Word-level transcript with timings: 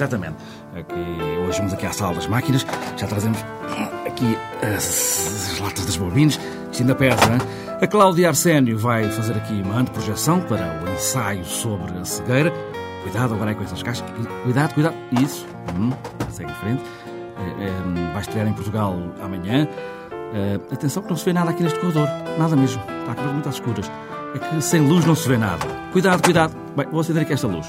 exatamente. 0.00 0.36
Aqui, 0.74 0.94
hoje 1.46 1.58
vamos 1.58 1.74
aqui 1.74 1.86
à 1.86 1.92
sala 1.92 2.14
das 2.14 2.26
máquinas, 2.26 2.66
já 2.96 3.06
trazemos 3.06 3.38
aqui 4.06 4.36
as, 4.62 5.52
as 5.52 5.58
latas 5.60 5.84
das 5.84 5.96
bobinas, 5.96 6.40
isto 6.70 6.82
ainda 6.82 6.94
pesa? 6.94 7.38
A 7.80 7.86
Cláudia 7.86 8.28
Arsénio 8.28 8.78
vai 8.78 9.08
fazer 9.10 9.36
aqui 9.36 9.62
uma 9.62 9.78
anteprojeção 9.78 10.40
para 10.40 10.82
o 10.84 10.92
ensaio 10.92 11.44
sobre 11.44 11.98
a 11.98 12.04
cegueira. 12.04 12.52
Cuidado 13.02 13.34
agora 13.34 13.50
aí 13.50 13.56
com 13.56 13.64
essas 13.64 13.82
caixas, 13.82 14.04
cuidado, 14.42 14.74
cuidado, 14.74 14.94
isso, 15.22 15.46
hum, 15.76 15.90
segue 16.30 16.50
em 16.50 16.54
frente. 16.54 16.82
É, 17.38 17.64
é, 17.64 18.12
vai 18.12 18.20
estrear 18.20 18.46
em 18.46 18.52
Portugal 18.52 18.96
amanhã. 19.22 19.66
Uh, 20.12 20.72
atenção 20.72 21.02
que 21.02 21.08
não 21.08 21.16
se 21.16 21.24
vê 21.24 21.32
nada 21.32 21.50
aqui 21.50 21.62
neste 21.62 21.78
corredor. 21.78 22.06
Nada 22.38 22.54
mesmo. 22.54 22.80
Está 23.00 23.14
tudo 23.14 23.32
muito 23.32 23.48
às 23.48 23.54
escuras. 23.54 23.90
É 24.34 24.38
que 24.38 24.60
sem 24.60 24.86
luz 24.86 25.06
não 25.06 25.14
se 25.14 25.26
vê 25.26 25.38
nada. 25.38 25.66
Cuidado, 25.90 26.22
cuidado. 26.22 26.54
Bem, 26.76 26.86
vou 26.90 27.00
acender 27.00 27.22
aqui 27.22 27.32
esta 27.32 27.48
luz. 27.48 27.66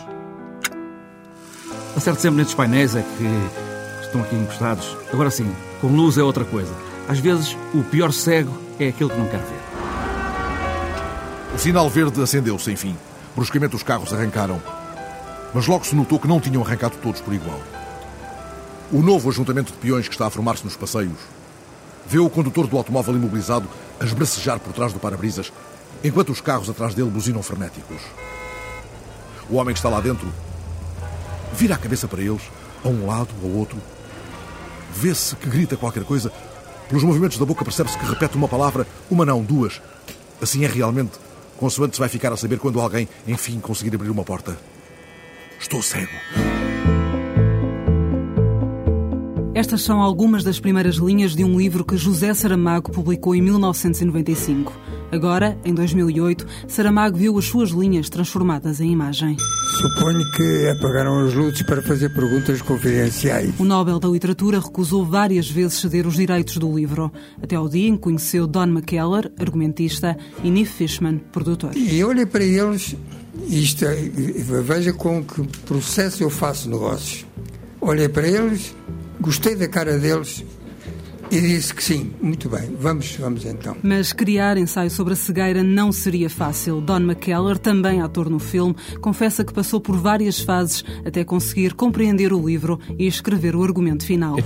Acerte 1.96 2.22
sempre 2.22 2.38
nestes 2.38 2.56
painéis 2.56 2.96
é 2.96 3.02
que 3.02 4.06
estão 4.06 4.22
aqui 4.22 4.36
encostados. 4.36 4.96
Agora 5.12 5.30
sim, 5.30 5.54
com 5.82 5.88
luz 5.88 6.18
é 6.18 6.24
outra 6.24 6.46
coisa. 6.46 6.74
Às 7.08 7.20
vezes, 7.20 7.58
o 7.74 7.84
pior 7.84 8.14
cego 8.14 8.58
é 8.80 8.88
aquele 8.88 9.10
que 9.10 9.18
não 9.18 9.28
quer 9.28 9.40
ver. 9.40 9.60
O 11.54 11.58
sinal 11.60 11.90
verde 11.90 12.22
acendeu-se, 12.22 12.72
enfim. 12.72 12.96
Bruscamente 13.36 13.76
os 13.76 13.84
carros 13.84 14.14
arrancaram. 14.14 14.62
Mas 15.54 15.68
logo 15.68 15.86
se 15.86 15.94
notou 15.94 16.18
que 16.18 16.30
não 16.30 16.40
tinham 16.40 16.64
arrancado 16.64 16.96
todos 17.04 17.20
por 17.20 17.34
igual. 17.34 17.60
O 18.90 19.02
novo 19.02 19.30
ajuntamento 19.30 19.74
de 19.74 19.78
peões 19.78 20.08
que 20.08 20.14
está 20.14 20.28
a 20.28 20.30
formar-se 20.30 20.64
nos 20.64 20.78
passeios 20.78 21.20
vê 22.08 22.20
o 22.20 22.30
condutor 22.30 22.68
do 22.68 22.78
automóvel 22.78 23.16
imobilizado 23.16 23.68
a 24.00 24.06
esbracejar 24.06 24.60
por 24.60 24.72
trás 24.72 24.94
do 24.94 25.00
para-brisas, 25.00 25.52
enquanto 26.04 26.32
os 26.32 26.40
carros 26.40 26.70
atrás 26.70 26.94
dele 26.94 27.10
buzinam 27.10 27.44
frenéticos. 27.44 28.02
O 29.50 29.58
homem 29.58 29.74
que 29.74 29.80
está 29.80 29.90
lá 29.90 30.00
dentro 30.00 30.32
vira 31.54 31.76
a 31.76 31.78
cabeça 31.78 32.08
para 32.08 32.22
eles, 32.22 32.42
a 32.84 32.88
um 32.88 33.06
lado, 33.06 33.30
ao 33.44 33.50
outro. 33.50 33.78
Vê-se 34.94 35.36
que 35.36 35.50
grita 35.50 35.78
qualquer 35.78 36.04
coisa. 36.04 36.32
Pelos 36.88 37.04
movimentos 37.04 37.38
da 37.38 37.46
boca 37.46 37.64
percebe-se 37.64 37.98
que 37.98 38.06
repete 38.06 38.36
uma 38.36 38.48
palavra, 38.48 38.86
uma 39.10 39.26
não, 39.26 39.42
duas. 39.42 39.82
Assim 40.42 40.66
é 40.66 40.68
realmente, 40.68 41.12
consoante 41.58 41.96
se 41.96 42.00
vai 42.00 42.10
ficar 42.10 42.34
a 42.34 42.38
saber 42.38 42.60
quando 42.60 42.82
alguém, 42.82 43.08
enfim, 43.28 43.60
conseguir 43.60 43.96
abrir 43.96 44.10
uma 44.10 44.24
porta. 44.24 44.58
Estou 45.60 45.82
cego. 45.82 46.12
Estas 49.54 49.84
são 49.84 50.02
algumas 50.02 50.44
das 50.44 50.60
primeiras 50.60 50.96
linhas 50.96 51.36
de 51.36 51.44
um 51.44 51.60
livro 51.60 51.86
que 51.86 51.96
José 51.96 52.34
Saramago 52.34 52.92
publicou 52.92 53.36
em 53.36 53.42
1995. 53.44 54.74
Agora, 55.12 55.56
em 55.64 55.72
2008, 55.72 56.48
Saramago 56.68 57.16
viu 57.16 57.38
as 57.38 57.46
suas 57.46 57.70
linhas 57.70 58.10
transformadas 58.10 58.82
em 58.82 58.92
imagem. 58.92 59.38
Suponho 59.82 60.32
que 60.32 60.68
apagaram 60.70 61.26
as 61.26 61.34
luzes 61.34 61.64
para 61.64 61.82
fazer 61.82 62.14
perguntas 62.14 62.62
confidenciais. 62.62 63.52
O 63.60 63.64
Nobel 63.64 64.00
da 64.00 64.08
Literatura 64.08 64.60
recusou 64.60 65.04
várias 65.04 65.50
vezes 65.50 65.80
ceder 65.80 66.06
os 66.06 66.16
direitos 66.16 66.58
do 66.58 66.74
livro, 66.74 67.12
até 67.42 67.56
ao 67.56 67.68
dia 67.68 67.90
em 67.90 67.96
que 67.96 68.02
conheceu 68.02 68.46
Don 68.46 68.68
McKellar, 68.68 69.32
argumentista, 69.40 70.16
e 70.44 70.52
Neil 70.52 70.68
Fishman, 70.68 71.18
produtor. 71.32 71.76
E 71.76 72.00
eu 72.00 72.10
olhei 72.10 72.26
para 72.26 72.44
eles, 72.44 72.96
isto, 73.48 73.86
é, 73.86 73.96
veja 74.64 74.94
com 74.94 75.24
que 75.24 75.42
processo 75.66 76.22
eu 76.24 76.30
faço 76.30 76.70
negócios. 76.70 77.26
Olhei 77.82 78.08
para 78.08 78.28
eles 78.28 78.76
Gostei 79.22 79.56
da 79.56 79.68
cara 79.68 80.00
deles 80.00 80.44
e 81.32 81.40
disse 81.40 81.74
que 81.74 81.82
sim, 81.82 82.12
muito 82.22 82.50
bem, 82.50 82.76
vamos, 82.78 83.16
vamos 83.16 83.46
então. 83.46 83.78
Mas 83.82 84.12
criar 84.12 84.58
ensaio 84.58 84.92
sobre 84.92 85.14
a 85.14 85.16
cegueira 85.16 85.64
não 85.64 85.90
seria 85.90 86.30
fácil. 86.30 86.82
Don 86.82 86.98
McKellar, 86.98 87.58
também 87.58 88.02
ator 88.02 88.30
no 88.30 88.38
filme, 88.38 88.76
confessa 89.00 89.46
que 89.46 89.54
passou 89.54 89.80
por 89.80 89.96
várias 89.96 90.42
fases 90.42 90.84
até 91.06 91.24
conseguir 91.24 91.74
compreender 91.74 92.34
o 92.34 92.46
livro 92.46 92.78
e 93.00 93.08
escrever 93.08 93.56
o 93.56 93.64
argumento 93.64 94.06
final. 94.06 94.38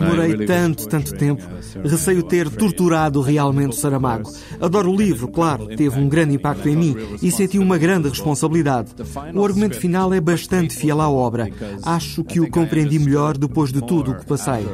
Demorei 0.00 0.46
tanto, 0.46 0.88
tanto 0.88 1.14
tempo. 1.14 1.44
Receio 1.84 2.22
ter 2.22 2.48
torturado 2.48 3.20
realmente 3.20 3.76
Saramago. 3.76 4.32
Adoro 4.58 4.90
o 4.90 4.96
livro, 4.96 5.28
claro, 5.28 5.66
teve 5.66 5.98
um 5.98 6.08
grande 6.08 6.36
impacto 6.36 6.68
em 6.70 6.76
mim 6.76 6.96
e 7.20 7.30
senti 7.30 7.58
uma 7.58 7.76
grande 7.76 8.08
responsabilidade. 8.08 8.92
O 9.34 9.44
argumento 9.44 9.76
final 9.76 10.14
é 10.14 10.20
bastante 10.22 10.74
fiel 10.74 11.02
à 11.02 11.10
obra. 11.10 11.50
Acho 11.82 12.24
que 12.24 12.40
o 12.40 12.48
compreendi 12.48 12.98
melhor 12.98 13.36
depois 13.36 13.70
de 13.70 13.82
tudo 13.82 14.12
o 14.12 14.14
que 14.14 14.24
passei 14.24 14.64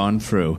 gone 0.00 0.18
through. 0.18 0.56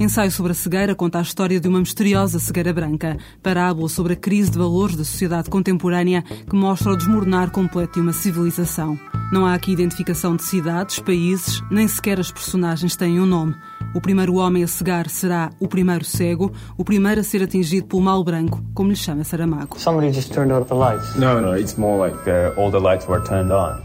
Ensaio 0.00 0.30
sobre 0.30 0.52
a 0.52 0.54
cegueira 0.54 0.94
conta 0.94 1.18
a 1.18 1.22
história 1.22 1.60
de 1.60 1.68
uma 1.68 1.80
misteriosa 1.80 2.38
cegueira 2.38 2.72
branca, 2.72 3.18
parábola 3.42 3.88
sobre 3.88 4.12
a 4.12 4.16
crise 4.16 4.50
de 4.50 4.56
valores 4.56 4.96
da 4.96 5.04
sociedade 5.04 5.50
contemporânea 5.50 6.22
que 6.22 6.54
mostra 6.54 6.92
o 6.92 6.96
desmoronar 6.96 7.50
completo 7.50 7.94
de 7.94 8.00
uma 8.00 8.12
civilização. 8.12 8.98
Não 9.32 9.44
há 9.44 9.54
aqui 9.54 9.72
identificação 9.72 10.36
de 10.36 10.44
cidades, 10.44 11.00
países, 11.00 11.60
nem 11.70 11.86
sequer 11.86 12.18
as 12.20 12.30
personagens 12.30 12.96
têm 12.96 13.20
um 13.20 13.26
nome. 13.26 13.54
O 13.94 14.00
primeiro 14.00 14.36
homem 14.36 14.62
a 14.62 14.68
cegar 14.68 15.08
será 15.10 15.50
o 15.60 15.66
primeiro 15.66 16.04
cego, 16.04 16.52
o 16.78 16.84
primeiro 16.84 17.20
a 17.20 17.24
ser 17.24 17.42
atingido 17.42 17.88
pelo 17.88 18.00
mal 18.00 18.22
branco, 18.22 18.62
como 18.72 18.90
lhe 18.90 18.96
chama 18.96 19.24
Saramago. 19.24 19.78
Somebody 19.78 20.12
just 20.12 20.32
turned 20.32 20.52
out 20.52 20.68
the 20.68 20.74
lights. 20.74 21.16
No, 21.16 21.40
no, 21.40 21.58
it's 21.58 21.76
more 21.76 21.98
like 22.08 22.16
uh, 22.30 22.58
all 22.58 22.70
the 22.70 22.80
lights 22.80 23.06
were 23.06 23.22
turned 23.24 23.52
on. 23.52 23.82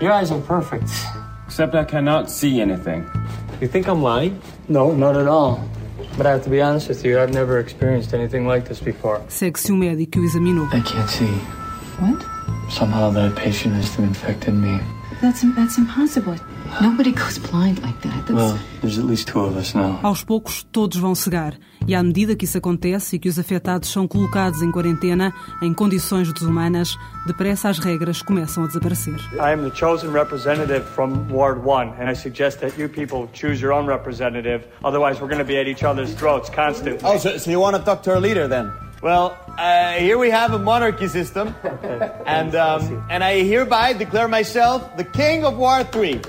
Your 0.00 0.12
eyes 0.12 0.30
are 0.30 0.42
perfect. 0.42 0.90
Except 1.52 1.74
I 1.74 1.84
cannot 1.84 2.30
see 2.30 2.62
anything. 2.62 3.04
You 3.60 3.68
think 3.68 3.86
I'm 3.86 4.02
lying? 4.02 4.40
No, 4.70 4.90
not 4.90 5.18
at 5.18 5.28
all. 5.28 5.62
But 6.16 6.24
I 6.24 6.30
have 6.30 6.44
to 6.44 6.48
be 6.48 6.62
honest 6.62 6.88
with 6.88 7.04
you, 7.04 7.20
I've 7.20 7.34
never 7.34 7.58
experienced 7.58 8.14
anything 8.14 8.46
like 8.46 8.66
this 8.66 8.80
before. 8.80 9.20
Segue-se 9.28 9.70
o 9.70 9.76
médico 9.76 10.12
que 10.12 10.20
o 10.22 10.24
examinou. 10.24 10.66
I 10.72 10.80
can't 10.80 11.10
see. 11.10 11.26
What? 12.00 12.24
Somehow 12.70 13.10
that 13.10 13.36
patient 13.36 13.74
has 13.74 13.98
infected 13.98 14.54
me. 14.54 14.80
That's, 15.20 15.42
that's 15.54 15.76
impossible. 15.76 16.36
Nobody 16.80 17.12
goes 17.12 17.38
blind 17.38 17.80
like 17.80 18.00
that. 18.00 18.26
That's... 18.26 18.32
Well, 18.32 18.58
there's 18.80 18.98
at 18.98 19.04
least 19.04 19.28
two 19.28 19.40
of 19.40 19.56
us 19.56 19.74
now. 19.74 19.98
Aos 20.02 20.24
poucos, 20.24 20.62
todos 20.72 20.98
vão 20.98 21.14
cegar. 21.14 21.54
E 21.86 21.94
à 21.94 22.02
medida 22.02 22.34
que 22.36 22.44
isso 22.44 22.56
acontece 22.56 23.16
e 23.16 23.18
que 23.18 23.28
os 23.28 23.38
afetados 23.38 23.90
são 23.90 24.06
colocados 24.06 24.62
em 24.62 24.70
quarentena, 24.70 25.32
em 25.60 25.74
condições 25.74 26.32
desumanas, 26.32 26.96
depressa 27.26 27.68
as 27.68 27.78
regras 27.78 28.22
começam 28.22 28.64
a 28.64 28.66
desaparecer. 28.66 29.16
I 29.34 29.52
am 29.52 29.68
the 29.68 29.76
chosen 29.76 30.10
representative 30.10 30.84
from 30.94 31.26
Ward 31.30 31.60
1, 31.64 32.00
and 32.00 32.10
I 32.10 32.14
suggest 32.14 32.60
that 32.60 32.80
you 32.80 32.88
people 32.88 33.28
choose 33.32 33.60
your 33.60 33.72
own 33.72 33.86
representative. 33.86 34.64
Otherwise, 34.84 35.20
we're 35.20 35.28
going 35.28 35.38
to 35.38 35.44
be 35.44 35.58
at 35.58 35.66
each 35.66 35.84
other's 35.84 36.14
throats 36.14 36.48
constantly. 36.48 37.00
Oh, 37.04 37.18
so, 37.18 37.36
so 37.36 37.50
you 37.50 37.60
want 37.60 37.76
to 37.76 37.82
talk 37.82 38.02
to 38.04 38.12
our 38.12 38.20
leader 38.20 38.48
then? 38.48 38.72
Well, 39.02 39.36
uh, 39.58 39.98
here 39.98 40.16
we 40.16 40.30
have 40.30 40.54
a 40.54 40.60
monarchy 40.60 41.08
system, 41.08 41.52
and 42.24 42.54
um, 42.54 43.04
and 43.10 43.24
I 43.24 43.42
hereby 43.42 43.94
declare 43.94 44.28
myself 44.28 44.96
the 44.96 45.02
king 45.02 45.44
of 45.44 45.56
War 45.58 45.84
3. 45.84 46.20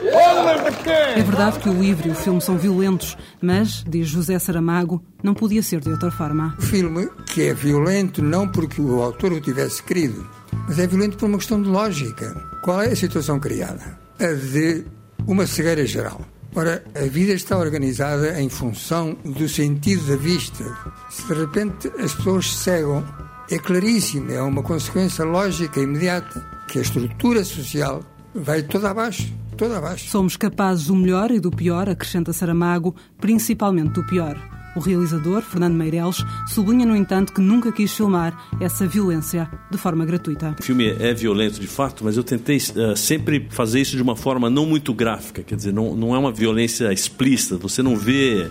É 1.16 1.22
verdade 1.22 1.60
que 1.60 1.70
o 1.70 1.74
livro 1.80 2.08
e 2.08 2.12
o 2.12 2.16
filme 2.16 2.42
são 2.42 2.58
violentos, 2.58 3.16
mas, 3.40 3.84
diz 3.88 4.08
José 4.08 4.40
Saramago, 4.40 5.04
não 5.22 5.36
podia 5.36 5.62
ser 5.62 5.82
de 5.82 5.90
outra 5.92 6.10
forma. 6.10 6.56
O 6.58 6.62
filme, 6.64 7.08
que 7.28 7.44
é 7.44 7.54
violento 7.54 8.24
não 8.24 8.48
porque 8.48 8.82
o 8.82 9.04
autor 9.04 9.34
o 9.34 9.40
tivesse 9.40 9.84
querido, 9.84 10.28
mas 10.68 10.80
é 10.80 10.88
violento 10.88 11.16
por 11.16 11.28
uma 11.28 11.38
questão 11.38 11.62
de 11.62 11.70
lógica. 11.70 12.36
Qual 12.64 12.82
é 12.82 12.88
a 12.88 12.96
situação 12.96 13.40
criada? 13.40 14.00
A 14.20 14.34
de 14.34 14.84
uma 15.28 15.46
cegueira 15.46 15.86
geral. 15.86 16.22
Ora, 16.56 16.84
a 16.96 17.08
vida 17.08 17.34
está 17.34 17.58
organizada 17.58 18.40
em 18.40 18.48
função 18.48 19.18
do 19.26 19.50
sentido 19.50 20.06
da 20.06 20.16
vista. 20.16 20.64
Se 21.10 21.28
de 21.28 21.34
repente 21.34 21.88
as 22.00 22.14
pessoas 22.14 22.56
cegam, 22.56 23.04
é 23.50 23.58
claríssimo, 23.58 24.32
é 24.32 24.42
uma 24.42 24.62
consequência 24.62 25.26
lógica 25.26 25.80
imediata 25.80 26.46
que 26.68 26.78
a 26.78 26.82
estrutura 26.82 27.44
social 27.44 28.04
vai 28.36 28.62
toda 28.62 28.92
abaixo. 28.92 29.34
Toda 29.58 29.78
abaixo. 29.78 30.10
Somos 30.10 30.38
capazes 30.38 30.88
do 30.88 30.96
melhor 30.96 31.32
e 31.32 31.40
do 31.40 31.50
pior, 31.50 31.90
acrescenta 31.90 32.34
Saramago, 32.34 32.96
principalmente 33.20 33.94
do 33.94 34.06
pior. 34.06 34.38
O 34.76 34.80
realizador, 34.80 35.42
Fernando 35.42 35.76
Meireles, 35.76 36.24
sublinha, 36.48 36.86
no 36.86 36.96
entanto, 36.96 37.34
que 37.34 37.42
nunca 37.42 37.72
quis 37.72 37.94
filmar 37.94 38.36
essa 38.60 38.88
violência 38.88 39.50
de 39.70 39.78
forma 39.78 40.06
gratuita. 40.06 40.56
O 40.60 40.64
filme 40.64 40.90
é 41.00 41.14
violento, 41.14 41.60
de 41.60 41.68
fato, 41.68 42.04
mas 42.04 42.18
eu 42.18 42.24
tentei 42.24 42.58
uh, 42.58 42.98
sempre 42.98 43.48
fazer 43.50 43.82
isso 43.82 43.96
de 43.96 44.02
uma 44.02 44.16
forma 44.16 44.50
não 44.50 44.66
muito 44.66 44.94
gráfica, 44.94 45.44
quer 45.44 45.56
dizer, 45.56 45.74
não, 45.74 45.96
não 45.96 46.16
é 46.16 46.18
uma 46.18 46.32
violência 46.32 46.92
explícita, 46.92 47.58
você 47.58 47.84
não 47.84 47.96
vê 47.96 48.50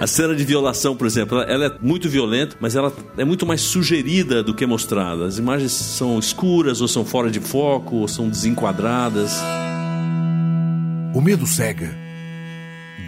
a 0.00 0.06
cena 0.06 0.34
de 0.34 0.44
violação, 0.44 0.96
por 0.96 1.06
exemplo, 1.06 1.40
ela 1.40 1.66
é 1.66 1.78
muito 1.82 2.08
violenta, 2.08 2.56
mas 2.60 2.76
ela 2.76 2.92
é 3.16 3.24
muito 3.24 3.44
mais 3.44 3.60
sugerida 3.60 4.42
do 4.42 4.54
que 4.54 4.64
mostrada. 4.64 5.26
As 5.26 5.38
imagens 5.38 5.72
são 5.72 6.18
escuras, 6.18 6.80
ou 6.80 6.88
são 6.88 7.04
fora 7.04 7.30
de 7.30 7.40
foco, 7.40 7.96
ou 7.96 8.08
são 8.08 8.28
desenquadradas. 8.28 9.38
O 11.14 11.20
medo 11.20 11.46
cega, 11.46 11.96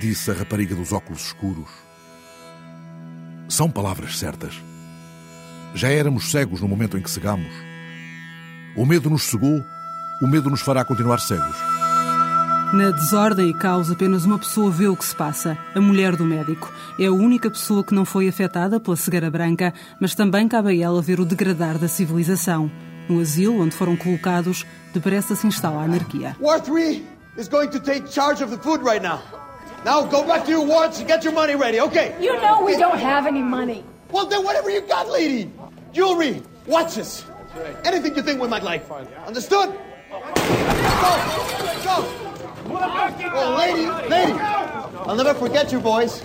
disse 0.00 0.30
a 0.30 0.34
rapariga 0.34 0.74
dos 0.74 0.92
óculos 0.92 1.26
escuros. 1.26 1.89
São 3.50 3.68
palavras 3.68 4.16
certas. 4.16 4.54
Já 5.74 5.88
éramos 5.88 6.30
cegos 6.30 6.60
no 6.60 6.68
momento 6.68 6.96
em 6.96 7.02
que 7.02 7.10
cegamos. 7.10 7.52
O 8.76 8.86
medo 8.86 9.10
nos 9.10 9.24
cegou, 9.24 9.60
o 10.22 10.26
medo 10.28 10.48
nos 10.48 10.60
fará 10.60 10.84
continuar 10.84 11.18
cegos. 11.18 11.56
Na 12.72 12.92
desordem 12.92 13.50
e 13.50 13.54
caos, 13.54 13.90
apenas 13.90 14.24
uma 14.24 14.38
pessoa 14.38 14.70
vê 14.70 14.86
o 14.86 14.96
que 14.96 15.04
se 15.04 15.16
passa: 15.16 15.58
a 15.74 15.80
mulher 15.80 16.14
do 16.14 16.24
médico. 16.24 16.72
É 16.96 17.06
a 17.06 17.12
única 17.12 17.50
pessoa 17.50 17.82
que 17.82 17.92
não 17.92 18.04
foi 18.04 18.28
afetada 18.28 18.78
pela 18.78 18.94
cegueira 18.94 19.28
branca, 19.28 19.74
mas 20.00 20.14
também 20.14 20.46
cabe 20.46 20.68
a 20.68 20.84
ela 20.84 21.02
ver 21.02 21.18
o 21.18 21.24
degradar 21.24 21.76
da 21.76 21.88
civilização. 21.88 22.70
No 23.08 23.20
asilo 23.20 23.60
onde 23.60 23.74
foram 23.74 23.96
colocados, 23.96 24.64
depressa 24.94 25.34
se 25.34 25.48
instala 25.48 25.80
a 25.80 25.84
anarquia. 25.86 26.36
War 26.40 26.60
3 26.60 27.02
is 27.36 27.48
going 27.48 27.70
to 27.70 27.80
take 27.80 28.12
charge 28.12 28.44
of 28.44 28.56
the 28.56 28.62
food 28.62 28.84
right 28.84 29.02
now. 29.02 29.20
Now 29.84 30.04
go 30.04 30.24
back 30.26 30.44
to 30.44 30.50
your 30.50 30.64
wards 30.66 30.98
and 30.98 31.08
get 31.08 31.24
your 31.24 31.32
money 31.32 31.54
ready, 31.54 31.80
okay? 31.80 32.14
You 32.20 32.36
know 32.40 32.62
we 32.64 32.76
don't 32.76 32.98
have 32.98 33.26
any 33.26 33.42
money. 33.42 33.82
Well, 34.12 34.26
then 34.26 34.44
whatever 34.44 34.70
you 34.70 34.82
got, 34.82 35.08
lady. 35.08 35.50
Jewelry, 35.92 36.42
watches, 36.66 37.24
anything 37.84 38.14
you 38.14 38.22
think 38.22 38.40
we 38.40 38.48
might 38.48 38.62
like. 38.62 38.84
Understood? 39.26 39.70
Go, 40.10 41.10
go. 41.84 41.96
Oh, 42.72 43.56
lady, 43.58 43.86
lady. 44.08 44.32
I'll 45.06 45.16
never 45.16 45.34
forget 45.34 45.72
you, 45.72 45.80
boys. 45.80 46.22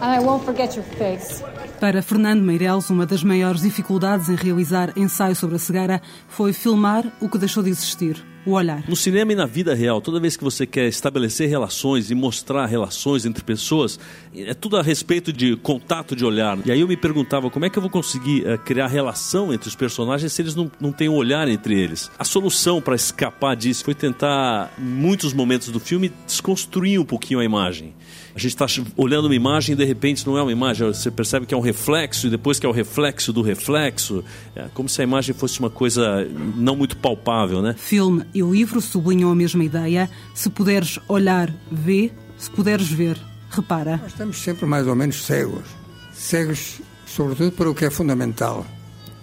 And 0.00 0.10
I 0.12 0.20
won't 0.20 0.44
forget 0.44 0.76
your 0.76 0.84
face. 0.84 1.42
Para 1.80 2.02
Fernando 2.02 2.42
Meireles, 2.42 2.90
uma 2.90 3.06
das 3.06 3.22
maiores 3.24 3.62
dificuldades 3.62 4.28
em 4.28 4.34
realizar 4.36 4.96
ensaio 4.96 5.34
sobre 5.34 5.56
a 5.56 5.58
cegueira 5.58 6.00
foi 6.28 6.52
filmar 6.52 7.04
o 7.20 7.28
que 7.28 7.38
deixou 7.38 7.62
de 7.62 7.70
existir, 7.70 8.24
o 8.46 8.52
olhar. 8.52 8.84
No 8.88 8.96
cinema 8.96 9.32
e 9.32 9.36
na 9.36 9.46
vida 9.46 9.74
real, 9.74 10.00
toda 10.00 10.20
vez 10.20 10.36
que 10.36 10.44
você 10.44 10.66
quer 10.66 10.86
estabelecer 10.86 11.48
relações 11.48 12.10
e 12.10 12.14
mostrar 12.14 12.66
relações 12.66 13.24
entre 13.24 13.42
pessoas, 13.42 13.98
é 14.36 14.54
tudo 14.54 14.76
a 14.76 14.82
respeito 14.82 15.32
de 15.32 15.56
contato 15.56 16.16
de 16.16 16.24
olhar. 16.24 16.58
E 16.64 16.72
aí 16.72 16.80
eu 16.80 16.88
me 16.88 16.96
perguntava 16.96 17.50
como 17.50 17.64
é 17.64 17.70
que 17.70 17.78
eu 17.78 17.82
vou 17.82 17.90
conseguir 17.90 18.42
uh, 18.42 18.58
criar 18.58 18.86
relação 18.86 19.52
entre 19.52 19.68
os 19.68 19.76
personagens 19.76 20.32
se 20.32 20.42
eles 20.42 20.54
não, 20.54 20.70
não 20.80 20.92
têm 20.92 21.08
um 21.08 21.14
olhar 21.14 21.48
entre 21.48 21.78
eles. 21.78 22.10
A 22.18 22.24
solução 22.24 22.80
para 22.80 22.94
escapar 22.94 23.54
disso 23.54 23.84
foi 23.84 23.94
tentar, 23.94 24.72
em 24.78 24.82
muitos 24.82 25.32
momentos 25.32 25.68
do 25.68 25.78
filme, 25.78 26.12
desconstruir 26.26 27.00
um 27.00 27.04
pouquinho 27.04 27.40
a 27.40 27.44
imagem. 27.44 27.94
A 28.34 28.38
gente 28.38 28.56
está 28.60 28.66
olhando 28.96 29.26
uma 29.26 29.34
imagem 29.34 29.74
e 29.74 29.76
de 29.76 29.84
repente 29.84 30.26
não 30.26 30.36
é 30.36 30.42
uma 30.42 30.50
imagem, 30.50 30.88
você 30.88 31.08
percebe 31.10 31.46
que 31.46 31.54
é 31.54 31.56
um 31.56 31.60
reflexo 31.60 32.26
e 32.26 32.30
depois 32.30 32.58
que 32.58 32.66
é 32.66 32.68
o 32.68 32.72
reflexo 32.72 33.32
do 33.32 33.42
reflexo, 33.42 34.24
é 34.56 34.66
como 34.74 34.88
se 34.88 35.00
a 35.00 35.04
imagem 35.04 35.32
fosse 35.34 35.60
uma 35.60 35.70
coisa 35.70 36.28
não 36.56 36.74
muito 36.74 36.96
palpável, 36.96 37.62
né? 37.62 37.76
Filme 37.78 38.24
e 38.34 38.40
livro 38.42 38.80
sublinham 38.80 39.30
a 39.30 39.36
mesma 39.36 39.62
ideia. 39.62 40.10
Se 40.34 40.50
puderes 40.50 40.98
olhar, 41.08 41.54
vê. 41.70 42.10
Se 42.36 42.50
puderes 42.50 42.88
ver, 42.88 43.16
repara. 43.54 43.96
Nós 43.96 44.12
estamos 44.12 44.42
sempre 44.42 44.66
mais 44.66 44.86
ou 44.86 44.94
menos 44.94 45.24
cegos. 45.24 45.64
Cegos, 46.12 46.80
sobretudo, 47.06 47.52
para 47.52 47.70
o 47.70 47.74
que 47.74 47.84
é 47.84 47.90
fundamental. 47.90 48.66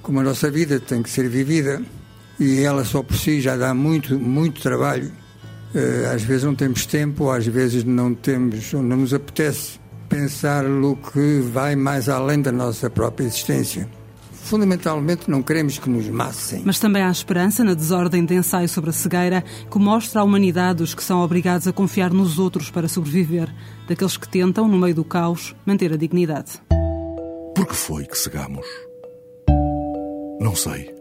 Como 0.01 0.19
a 0.19 0.23
nossa 0.23 0.49
vida 0.49 0.79
tem 0.79 1.03
que 1.03 1.09
ser 1.09 1.29
vivida 1.29 1.81
e 2.39 2.61
ela 2.61 2.83
só 2.83 3.03
por 3.03 3.15
si 3.15 3.39
já 3.39 3.55
dá 3.55 3.73
muito, 3.73 4.17
muito 4.17 4.61
trabalho 4.61 5.11
eh, 5.73 6.11
às 6.13 6.23
vezes 6.23 6.43
não 6.43 6.53
temos 6.53 6.85
tempo, 6.85 7.29
às 7.29 7.45
vezes 7.47 7.83
não 7.83 8.13
temos, 8.13 8.73
não 8.73 8.97
nos 8.97 9.13
apetece 9.13 9.79
pensar 10.09 10.63
no 10.63 10.97
que 10.97 11.39
vai 11.39 11.75
mais 11.75 12.09
além 12.09 12.41
da 12.41 12.51
nossa 12.51 12.89
própria 12.89 13.25
existência. 13.25 13.87
Fundamentalmente 14.43 15.29
não 15.29 15.41
queremos 15.41 15.77
que 15.77 15.89
nos 15.89 16.07
massem. 16.09 16.61
Mas 16.65 16.79
também 16.79 17.01
há 17.01 17.09
esperança 17.09 17.63
na 17.63 17.73
desordem 17.73 18.25
de 18.25 18.33
ensaio 18.33 18.67
sobre 18.67 18.89
a 18.89 18.93
cegueira 18.93 19.43
que 19.69 19.79
mostra 19.79 20.19
a 20.19 20.23
humanidade 20.23 20.79
dos 20.79 20.93
que 20.93 21.03
são 21.03 21.21
obrigados 21.21 21.67
a 21.67 21.73
confiar 21.73 22.11
nos 22.11 22.37
outros 22.37 22.69
para 22.69 22.89
sobreviver, 22.89 23.53
daqueles 23.87 24.17
que 24.17 24.27
tentam, 24.27 24.67
no 24.67 24.77
meio 24.77 24.95
do 24.95 25.05
caos, 25.05 25.55
manter 25.65 25.93
a 25.93 25.95
dignidade. 25.95 26.59
Por 27.55 27.65
que 27.65 27.75
foi 27.75 28.05
que 28.05 28.17
cegamos? 28.17 28.65
Não 30.39 30.55
sei. 30.55 30.93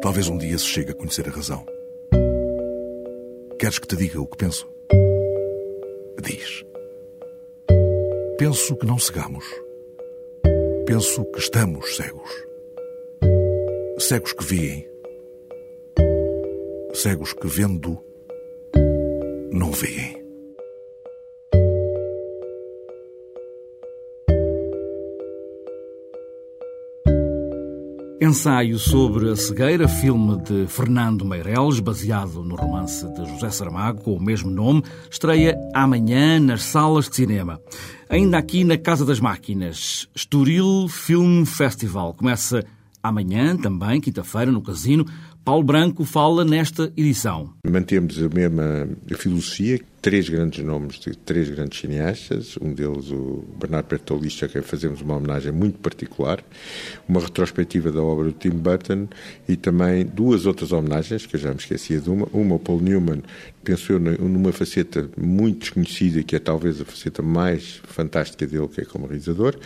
Talvez 0.00 0.28
um 0.28 0.38
dia 0.38 0.58
se 0.58 0.66
chegue 0.66 0.90
a 0.90 0.94
conhecer 0.94 1.28
a 1.28 1.32
razão. 1.32 1.64
Queres 3.58 3.78
que 3.78 3.86
te 3.86 3.96
diga 3.96 4.20
o 4.20 4.26
que 4.26 4.36
penso? 4.36 4.66
Diz. 6.20 6.64
Penso 8.36 8.74
que 8.76 8.86
não 8.86 8.98
cegamos. 8.98 9.44
Penso 10.92 11.24
que 11.32 11.38
estamos 11.38 11.96
cegos. 11.96 12.30
Cegos 13.98 14.34
que 14.34 14.44
veem. 14.44 14.86
Cegos 16.92 17.32
que 17.32 17.46
vendo 17.46 17.98
não 19.50 19.72
veem. 19.72 20.22
Ensaio 28.20 28.78
sobre 28.78 29.30
a 29.30 29.36
cegueira, 29.36 29.88
filme 29.88 30.36
de 30.42 30.66
Fernando 30.66 31.24
Meireles, 31.24 31.80
baseado 31.80 32.44
no 32.44 32.54
romance 32.54 33.08
de 33.14 33.30
José 33.30 33.50
Saramago, 33.50 34.02
com 34.02 34.12
o 34.12 34.22
mesmo 34.22 34.50
nome, 34.50 34.82
estreia 35.10 35.56
amanhã 35.74 36.38
nas 36.38 36.62
salas 36.62 37.08
de 37.08 37.16
cinema. 37.16 37.60
Ainda 38.08 38.38
aqui 38.38 38.64
na 38.64 38.76
Casa 38.76 39.04
das 39.04 39.20
Máquinas, 39.20 40.08
Estoril 40.14 40.86
Film 40.88 41.44
Festival. 41.44 42.14
Começa 42.14 42.64
amanhã, 43.02 43.56
também, 43.56 44.00
quinta-feira, 44.00 44.52
no 44.52 44.62
Casino. 44.62 45.06
Paulo 45.44 45.64
Branco 45.64 46.04
fala 46.04 46.44
nesta 46.44 46.92
edição. 46.96 47.52
Mantemos 47.66 48.22
a 48.22 48.28
mesma 48.28 48.88
filosofia, 49.16 49.80
três 50.02 50.28
grandes 50.28 50.64
nomes 50.64 50.98
de 50.98 51.16
três 51.16 51.48
grandes 51.48 51.78
cineastas, 51.78 52.58
um 52.60 52.74
deles 52.74 53.08
o 53.12 53.44
Bernardo 53.58 53.86
Bertolucci, 53.86 54.44
a 54.44 54.48
quem 54.48 54.60
fazemos 54.60 55.00
uma 55.00 55.16
homenagem 55.16 55.52
muito 55.52 55.78
particular, 55.78 56.42
uma 57.08 57.20
retrospectiva 57.20 57.92
da 57.92 58.02
obra 58.02 58.24
do 58.24 58.32
Tim 58.32 58.50
Burton 58.50 59.06
e 59.48 59.56
também 59.56 60.04
duas 60.04 60.44
outras 60.44 60.72
homenagens, 60.72 61.24
que 61.24 61.36
eu 61.36 61.40
já 61.40 61.50
me 61.50 61.56
esquecia 61.56 62.00
de 62.00 62.10
uma, 62.10 62.26
uma 62.32 62.56
ao 62.56 62.58
Paul 62.58 62.80
Newman, 62.80 63.22
penso 63.62 63.92
eu 63.92 64.00
numa 64.00 64.50
faceta 64.50 65.08
muito 65.16 65.60
desconhecida, 65.60 66.20
que 66.24 66.34
é 66.34 66.40
talvez 66.40 66.80
a 66.80 66.84
faceta 66.84 67.22
mais 67.22 67.80
fantástica 67.84 68.44
dele, 68.44 68.66
que 68.66 68.80
é 68.80 68.84
como 68.84 69.06
realizador, 69.06 69.56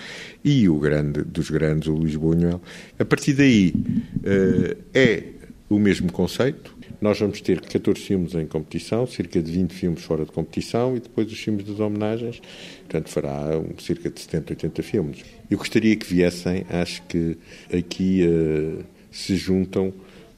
e 0.44 0.69
o 0.69 0.79
grande 0.79 1.23
dos 1.23 1.49
grandes, 1.49 1.88
o 1.88 1.94
Luís 1.94 2.15
Buñuel. 2.15 2.61
A 2.99 3.05
partir 3.06 3.33
daí, 3.33 3.73
uh, 3.75 4.77
é 4.93 5.37
o 5.69 5.79
mesmo 5.79 6.12
conceito. 6.12 6.75
Nós 7.00 7.19
vamos 7.19 7.41
ter 7.41 7.61
14 7.61 8.00
filmes 8.00 8.35
em 8.35 8.47
competição, 8.47 9.06
cerca 9.06 9.43
de 9.43 9.50
20 9.50 9.73
filmes 9.73 10.03
fora 10.03 10.25
de 10.25 10.33
competição 10.33 10.97
e 10.97 11.00
depois 11.00 11.31
os 11.31 11.38
filmes 11.38 11.65
das 11.65 11.81
homenagens. 11.81 12.41
Portanto, 12.81 13.09
fará 13.11 13.61
cerca 13.79 14.11
de 14.11 14.21
70, 14.21 14.53
80 14.53 14.83
filmes. 14.83 15.25
Eu 15.50 15.59
gostaria 15.59 15.97
que 15.97 16.06
viessem, 16.06 16.65
acho 16.69 17.03
que 17.03 17.37
aqui 17.73 18.23
uh, 18.27 18.85
se 19.11 19.37
juntam 19.37 19.93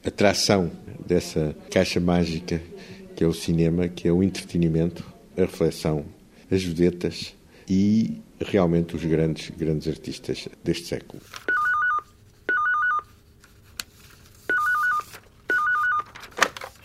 a 0.05 0.11
tração 0.11 0.71
dessa 1.05 1.55
caixa 1.69 1.99
mágica 1.99 2.61
que 3.19 3.23
é 3.25 3.27
o 3.27 3.33
cinema, 3.33 3.89
que 3.89 4.07
é 4.07 4.13
o 4.13 4.23
entretenimento, 4.23 5.03
a 5.35 5.41
reflexão, 5.41 6.05
as 6.49 6.63
vedetas 6.63 7.35
e 7.69 8.21
realmente 8.39 8.95
os 8.95 9.03
grandes, 9.03 9.49
grandes 9.49 9.89
artistas 9.89 10.47
deste 10.63 10.87
século. 10.87 11.21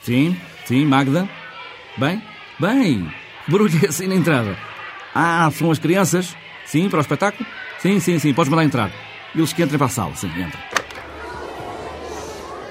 Sim, 0.04 0.37
sim, 0.66 0.84
Magda. 0.84 1.26
Bem, 1.96 2.23
bem. 2.61 3.11
Barulho 3.49 3.73
assim 3.88 4.06
na 4.06 4.14
entrada. 4.14 4.54
Ah, 5.14 5.50
são 5.50 5.70
as 5.70 5.78
crianças? 5.78 6.37
Sim, 6.66 6.90
para 6.90 6.99
o 6.99 7.00
espetáculo? 7.00 7.49
Sim, 7.78 7.99
sim, 8.00 8.18
sim, 8.18 8.34
podes 8.34 8.50
mandar 8.50 8.64
entrar. 8.64 8.90
Eles 9.34 9.54
que 9.54 9.62
entrem 9.62 9.78
para 9.78 9.87
a 9.87 9.90
sala, 9.90 10.14
sim, 10.14 10.28
entra. 10.28 10.61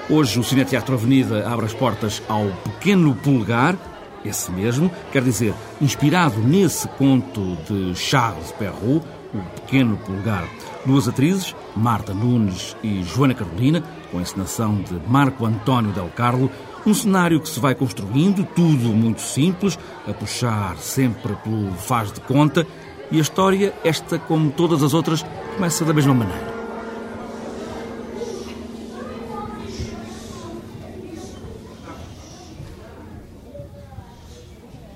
Hoje 0.08 0.38
o 0.38 0.44
Cineteatro 0.44 0.94
Avenida 0.94 1.48
abre 1.48 1.66
as 1.66 1.74
portas 1.74 2.22
ao 2.28 2.46
Pequeno 2.62 3.16
Pulgar, 3.16 3.76
esse 4.24 4.52
mesmo, 4.52 4.90
quer 5.10 5.22
dizer, 5.22 5.54
inspirado 5.80 6.38
nesse 6.40 6.86
conto 6.88 7.56
de 7.68 7.96
Charles 7.96 8.52
Perrault, 8.52 9.04
o 9.34 9.42
Pequeno 9.60 9.96
Pulgar. 9.96 10.46
Duas 10.86 11.08
atrizes, 11.08 11.56
Marta 11.74 12.14
Nunes 12.14 12.76
e 12.82 13.02
Joana 13.02 13.34
Carolina, 13.34 13.82
com 14.12 14.18
a 14.18 14.22
encenação 14.22 14.76
de 14.82 15.00
Marco 15.08 15.44
António 15.46 15.92
Del 15.92 16.10
Carlo, 16.14 16.50
um 16.86 16.92
cenário 16.94 17.40
que 17.40 17.48
se 17.48 17.58
vai 17.58 17.74
construindo, 17.74 18.44
tudo 18.54 18.90
muito 18.90 19.20
simples, 19.20 19.78
a 20.06 20.12
puxar 20.12 20.76
sempre 20.76 21.34
pelo 21.36 21.72
faz 21.74 22.12
de 22.12 22.20
conta, 22.20 22.66
e 23.10 23.18
a 23.18 23.20
história, 23.20 23.74
esta 23.82 24.18
como 24.18 24.50
todas 24.50 24.82
as 24.82 24.94
outras, 24.94 25.24
começa 25.54 25.84
da 25.84 25.92
mesma 25.92 26.14
maneira. 26.14 26.54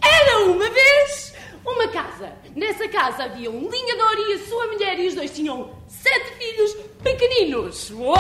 Era 0.03 0.41
uma 0.47 0.71
vez 0.71 1.35
uma 1.65 1.89
casa. 1.89 2.33
Nessa 2.57 2.89
casa 2.89 3.25
havia 3.25 3.51
um 3.51 3.69
linhador 3.71 4.19
e 4.19 4.33
a 4.35 4.47
sua 4.47 4.67
mulher, 4.67 4.99
e 4.99 5.07
os 5.07 5.15
dois 5.15 5.31
tinham 5.31 5.71
sete 5.87 6.33
filhos 6.39 6.77
pequeninos. 7.03 7.91
Uau! 7.91 8.19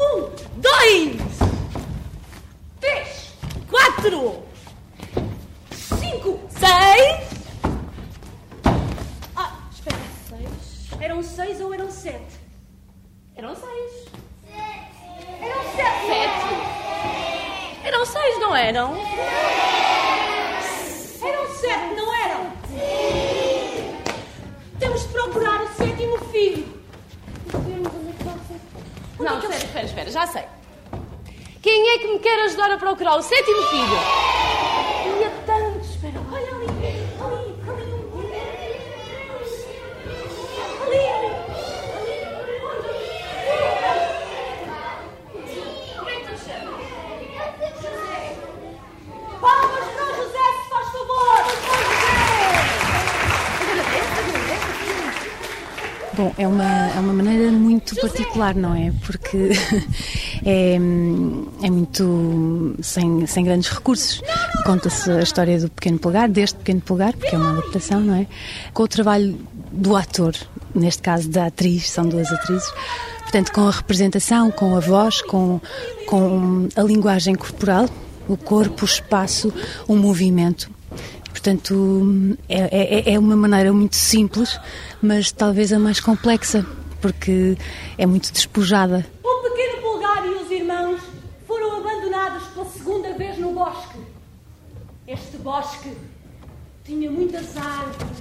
Um, 0.00 0.30
dois, 0.56 1.16
três, 2.80 3.34
quatro, 3.68 4.42
cinco, 5.72 6.40
seis. 6.50 7.28
Ah, 9.34 9.52
espera, 9.72 9.96
seis. 10.28 11.00
Eram 11.00 11.22
seis 11.22 11.60
ou 11.60 11.74
eram 11.74 11.90
sete? 11.90 12.38
Eram 18.08 18.22
seis. 18.22 18.38
Eram. 18.38 18.38
Sete. 18.38 18.48
Eram 18.48 18.48
seis, 18.48 18.48
não 18.48 18.54
eram? 18.54 18.92
Eram 21.28 21.54
sete, 21.54 21.94
não 21.94 22.14
eram? 22.14 22.52
Temos 24.78 25.02
de 25.02 25.08
procurar 25.08 25.62
o 25.62 25.68
sétimo 25.68 26.18
filho. 26.30 26.78
Não, 29.18 29.38
espera, 29.38 29.56
espera, 29.56 29.86
espera, 29.86 30.10
já 30.10 30.26
sei. 30.26 30.44
Quem 31.60 31.88
é 31.88 31.98
que 31.98 32.06
me 32.06 32.18
quer 32.20 32.44
ajudar 32.44 32.70
a 32.70 32.78
procurar 32.78 33.16
o 33.16 33.22
sétimo 33.22 33.62
filho? 33.64 34.37
Particular, 58.38 58.54
não 58.54 58.74
é? 58.74 58.92
Porque 59.04 59.50
é, 60.46 60.74
é 60.74 61.70
muito 61.70 62.76
sem, 62.80 63.26
sem 63.26 63.44
grandes 63.44 63.68
recursos. 63.70 64.22
Conta-se 64.64 65.10
a 65.10 65.20
história 65.20 65.58
do 65.58 65.68
Pequeno 65.68 65.98
Polegar, 65.98 66.28
deste 66.28 66.56
Pequeno 66.58 66.80
Polegar, 66.80 67.16
porque 67.16 67.34
é 67.34 67.38
uma 67.38 67.50
adaptação, 67.50 68.00
não 68.00 68.14
é? 68.14 68.26
Com 68.72 68.84
o 68.84 68.88
trabalho 68.88 69.38
do 69.72 69.96
ator, 69.96 70.34
neste 70.74 71.02
caso 71.02 71.28
da 71.28 71.46
atriz, 71.46 71.90
são 71.90 72.08
duas 72.08 72.30
atrizes. 72.32 72.70
Portanto, 73.22 73.52
com 73.52 73.66
a 73.66 73.70
representação, 73.70 74.50
com 74.50 74.74
a 74.76 74.80
voz, 74.80 75.20
com, 75.20 75.60
com 76.06 76.68
a 76.74 76.82
linguagem 76.82 77.34
corporal, 77.34 77.88
o 78.26 78.36
corpo, 78.36 78.82
o 78.82 78.86
espaço, 78.86 79.52
o 79.86 79.96
movimento. 79.96 80.70
Portanto, 81.30 82.36
é, 82.48 83.10
é, 83.10 83.14
é 83.14 83.18
uma 83.18 83.36
maneira 83.36 83.72
muito 83.72 83.96
simples, 83.96 84.58
mas 85.00 85.30
talvez 85.30 85.72
a 85.72 85.78
mais 85.78 86.00
complexa, 86.00 86.66
porque 87.00 87.56
é 87.96 88.06
muito 88.06 88.32
despojada. 88.32 89.06
O 89.22 89.42
pequeno 89.42 89.82
Pulgar 89.82 90.26
e 90.26 90.30
os 90.30 90.50
irmãos 90.50 91.00
foram 91.46 91.78
abandonados 91.78 92.44
pela 92.48 92.66
segunda 92.66 93.12
vez 93.14 93.38
no 93.38 93.52
bosque. 93.52 93.98
Este 95.06 95.36
bosque 95.38 95.96
tinha 96.84 97.10
muitas 97.10 97.56
árvores 97.56 98.18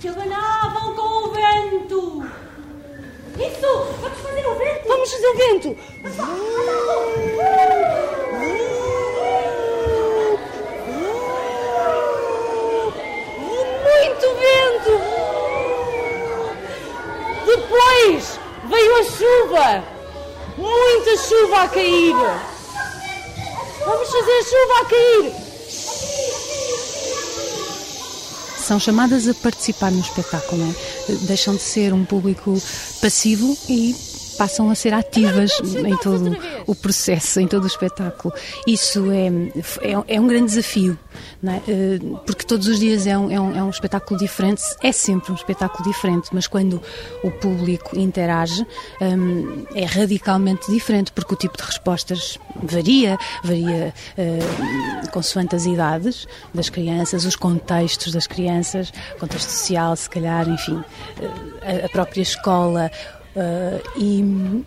que 0.00 0.08
abanavam 0.08 0.94
com 0.94 1.28
o 1.28 1.32
vento. 1.32 2.24
Isso! 3.38 3.72
Vamos 4.00 4.18
fazer 4.18 4.46
o 4.46 4.54
vento! 4.54 4.88
Vamos 4.88 5.12
fazer 5.12 5.26
o 5.28 5.36
vento! 5.36 5.76
Muito 13.38 14.26
vento! 14.40 15.22
Depois 17.72 18.38
veio 18.68 18.96
a 18.96 19.04
chuva! 19.04 19.84
Muita 20.58 21.16
chuva 21.16 21.62
a 21.62 21.68
cair! 21.68 22.14
Vamos 23.86 24.10
fazer 24.10 24.42
chuva 24.44 24.74
a 24.78 24.84
cair! 24.84 25.32
São 28.58 28.78
chamadas 28.78 29.26
a 29.26 29.32
participar 29.32 29.90
no 29.90 30.00
espetáculo, 30.00 30.66
não 30.66 30.70
é? 30.70 30.74
Deixam 31.22 31.56
de 31.56 31.62
ser 31.62 31.94
um 31.94 32.04
público 32.04 32.54
passivo 33.00 33.56
e 33.66 33.96
passam 34.36 34.70
a 34.70 34.74
ser 34.74 34.94
ativas 34.94 35.52
em 35.60 35.96
todo 35.98 36.36
o 36.66 36.74
processo, 36.74 37.40
em 37.40 37.46
todo 37.46 37.64
o 37.64 37.66
espetáculo. 37.66 38.34
Isso 38.66 39.10
é, 39.10 39.28
é, 39.88 40.16
é 40.16 40.20
um 40.20 40.26
grande 40.26 40.46
desafio, 40.46 40.98
é? 41.44 41.98
porque 42.26 42.44
todos 42.44 42.66
os 42.66 42.78
dias 42.78 43.06
é 43.06 43.16
um, 43.16 43.30
é, 43.30 43.40
um, 43.40 43.56
é 43.56 43.62
um 43.62 43.70
espetáculo 43.70 44.18
diferente, 44.18 44.62
é 44.82 44.92
sempre 44.92 45.32
um 45.32 45.34
espetáculo 45.34 45.84
diferente, 45.88 46.28
mas 46.32 46.46
quando 46.46 46.82
o 47.22 47.30
público 47.30 47.98
interage 47.98 48.66
um, 49.00 49.64
é 49.74 49.84
radicalmente 49.84 50.70
diferente, 50.70 51.12
porque 51.12 51.34
o 51.34 51.36
tipo 51.36 51.56
de 51.56 51.64
respostas 51.64 52.38
varia, 52.62 53.18
varia 53.42 53.94
uh, 54.18 55.10
consoante 55.10 55.56
as 55.56 55.66
idades 55.66 56.26
das 56.54 56.68
crianças, 56.68 57.24
os 57.24 57.36
contextos 57.36 58.12
das 58.12 58.26
crianças, 58.26 58.92
contexto 59.18 59.48
social, 59.48 59.96
se 59.96 60.08
calhar, 60.08 60.48
enfim, 60.48 60.82
a 61.84 61.88
própria 61.88 62.22
escola. 62.22 62.90
Uh, 63.34 63.80
e, 63.96 64.64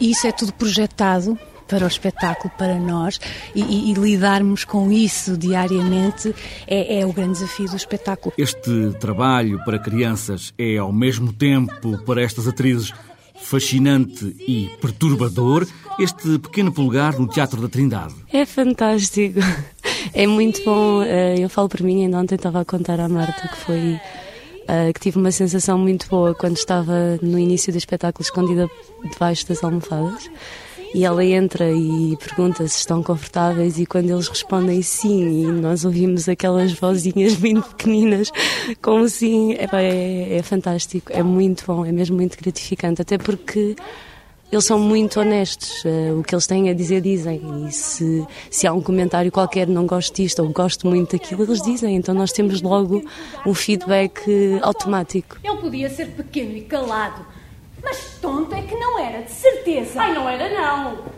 e, 0.00 0.10
isso 0.10 0.26
é 0.26 0.32
tudo 0.32 0.52
projetado 0.52 1.38
para 1.68 1.84
o 1.84 1.88
espetáculo, 1.88 2.52
para 2.58 2.78
nós, 2.78 3.18
e, 3.54 3.62
e, 3.62 3.90
e 3.90 3.94
lidarmos 3.94 4.64
com 4.64 4.92
isso 4.92 5.36
diariamente 5.36 6.34
é, 6.66 7.00
é, 7.00 7.06
o 7.06 7.12
grande 7.12 7.40
desafio 7.40 7.68
do 7.68 7.76
espetáculo. 7.76 8.34
Este 8.36 8.92
trabalho 9.00 9.62
para 9.64 9.78
crianças 9.78 10.52
é, 10.58 10.76
ao 10.76 10.92
mesmo 10.92 11.32
tempo, 11.32 11.98
para 12.04 12.22
estas 12.22 12.46
atrizes, 12.46 12.92
fascinante 13.34 14.24
e 14.46 14.70
perturbador. 14.80 15.66
Este 15.98 16.38
pequeno 16.38 16.72
pulgar 16.72 17.18
no 17.18 17.28
Teatro 17.28 17.60
da 17.60 17.68
Trindade. 17.68 18.14
É 18.32 18.44
fantástico, 18.44 19.38
é 20.12 20.26
muito 20.26 20.62
bom. 20.64 21.02
Eh, 21.02 21.36
eu 21.38 21.48
falo 21.48 21.68
por 21.68 21.82
mim, 21.82 22.04
ainda 22.04 22.18
ontem 22.18 22.34
estava 22.34 22.60
a 22.60 22.64
contar 22.64 22.98
à 22.98 23.08
Marta 23.08 23.48
que 23.48 23.56
foi 23.58 24.00
uh, 24.64 24.92
que 24.92 25.00
tive 25.00 25.18
uma 25.18 25.30
sensação 25.30 25.78
muito 25.78 26.08
boa 26.08 26.34
quando 26.34 26.56
estava 26.56 27.18
no 27.22 27.38
início 27.38 27.72
do 27.72 27.78
espetáculo 27.78 28.22
escondida 28.22 28.68
debaixo 29.10 29.48
das 29.48 29.62
almofadas. 29.62 30.30
E 30.94 31.04
ela 31.04 31.24
entra 31.24 31.68
e 31.72 32.16
pergunta 32.18 32.66
se 32.68 32.78
estão 32.78 33.02
confortáveis, 33.02 33.80
e 33.80 33.84
quando 33.84 34.10
eles 34.10 34.28
respondem 34.28 34.80
sim, 34.80 35.42
e 35.42 35.46
nós 35.46 35.84
ouvimos 35.84 36.28
aquelas 36.28 36.72
vozinhas 36.72 37.34
bem 37.40 37.60
pequeninas, 37.60 38.30
como 38.80 39.08
sim, 39.08 39.54
é, 39.54 39.68
é, 39.72 40.36
é 40.36 40.42
fantástico, 40.44 41.12
é 41.12 41.20
muito 41.20 41.64
bom, 41.66 41.84
é 41.84 41.90
mesmo 41.90 42.14
muito 42.14 42.38
gratificante, 42.40 43.02
até 43.02 43.18
porque 43.18 43.74
eles 44.52 44.64
são 44.64 44.78
muito 44.78 45.18
honestos. 45.20 45.84
Uh, 45.84 46.20
o 46.20 46.22
que 46.22 46.34
eles 46.34 46.46
têm 46.46 46.70
a 46.70 46.74
dizer, 46.74 47.00
dizem. 47.00 47.66
E 47.66 47.72
se, 47.72 48.24
se 48.50 48.66
há 48.66 48.72
um 48.72 48.80
comentário 48.80 49.30
qualquer, 49.32 49.66
não 49.66 49.86
gosto 49.86 50.14
disto 50.14 50.42
ou 50.42 50.48
gosto 50.50 50.86
muito 50.86 51.16
daquilo, 51.16 51.42
eles 51.42 51.60
dizem. 51.62 51.96
Então 51.96 52.14
nós 52.14 52.32
temos 52.32 52.62
logo 52.62 53.02
um 53.44 53.54
feedback 53.54 54.22
automático. 54.62 55.38
Ele 55.42 55.56
podia 55.56 55.90
ser 55.90 56.06
pequeno 56.08 56.56
e 56.56 56.62
calado, 56.62 57.26
mas 57.82 58.18
tonto 58.20 58.54
é 58.54 58.62
que 58.62 58.74
não 58.76 58.98
era, 58.98 59.22
de 59.22 59.30
certeza. 59.30 60.00
Ai, 60.00 60.14
não 60.14 60.28
era, 60.28 60.48
não. 60.48 61.14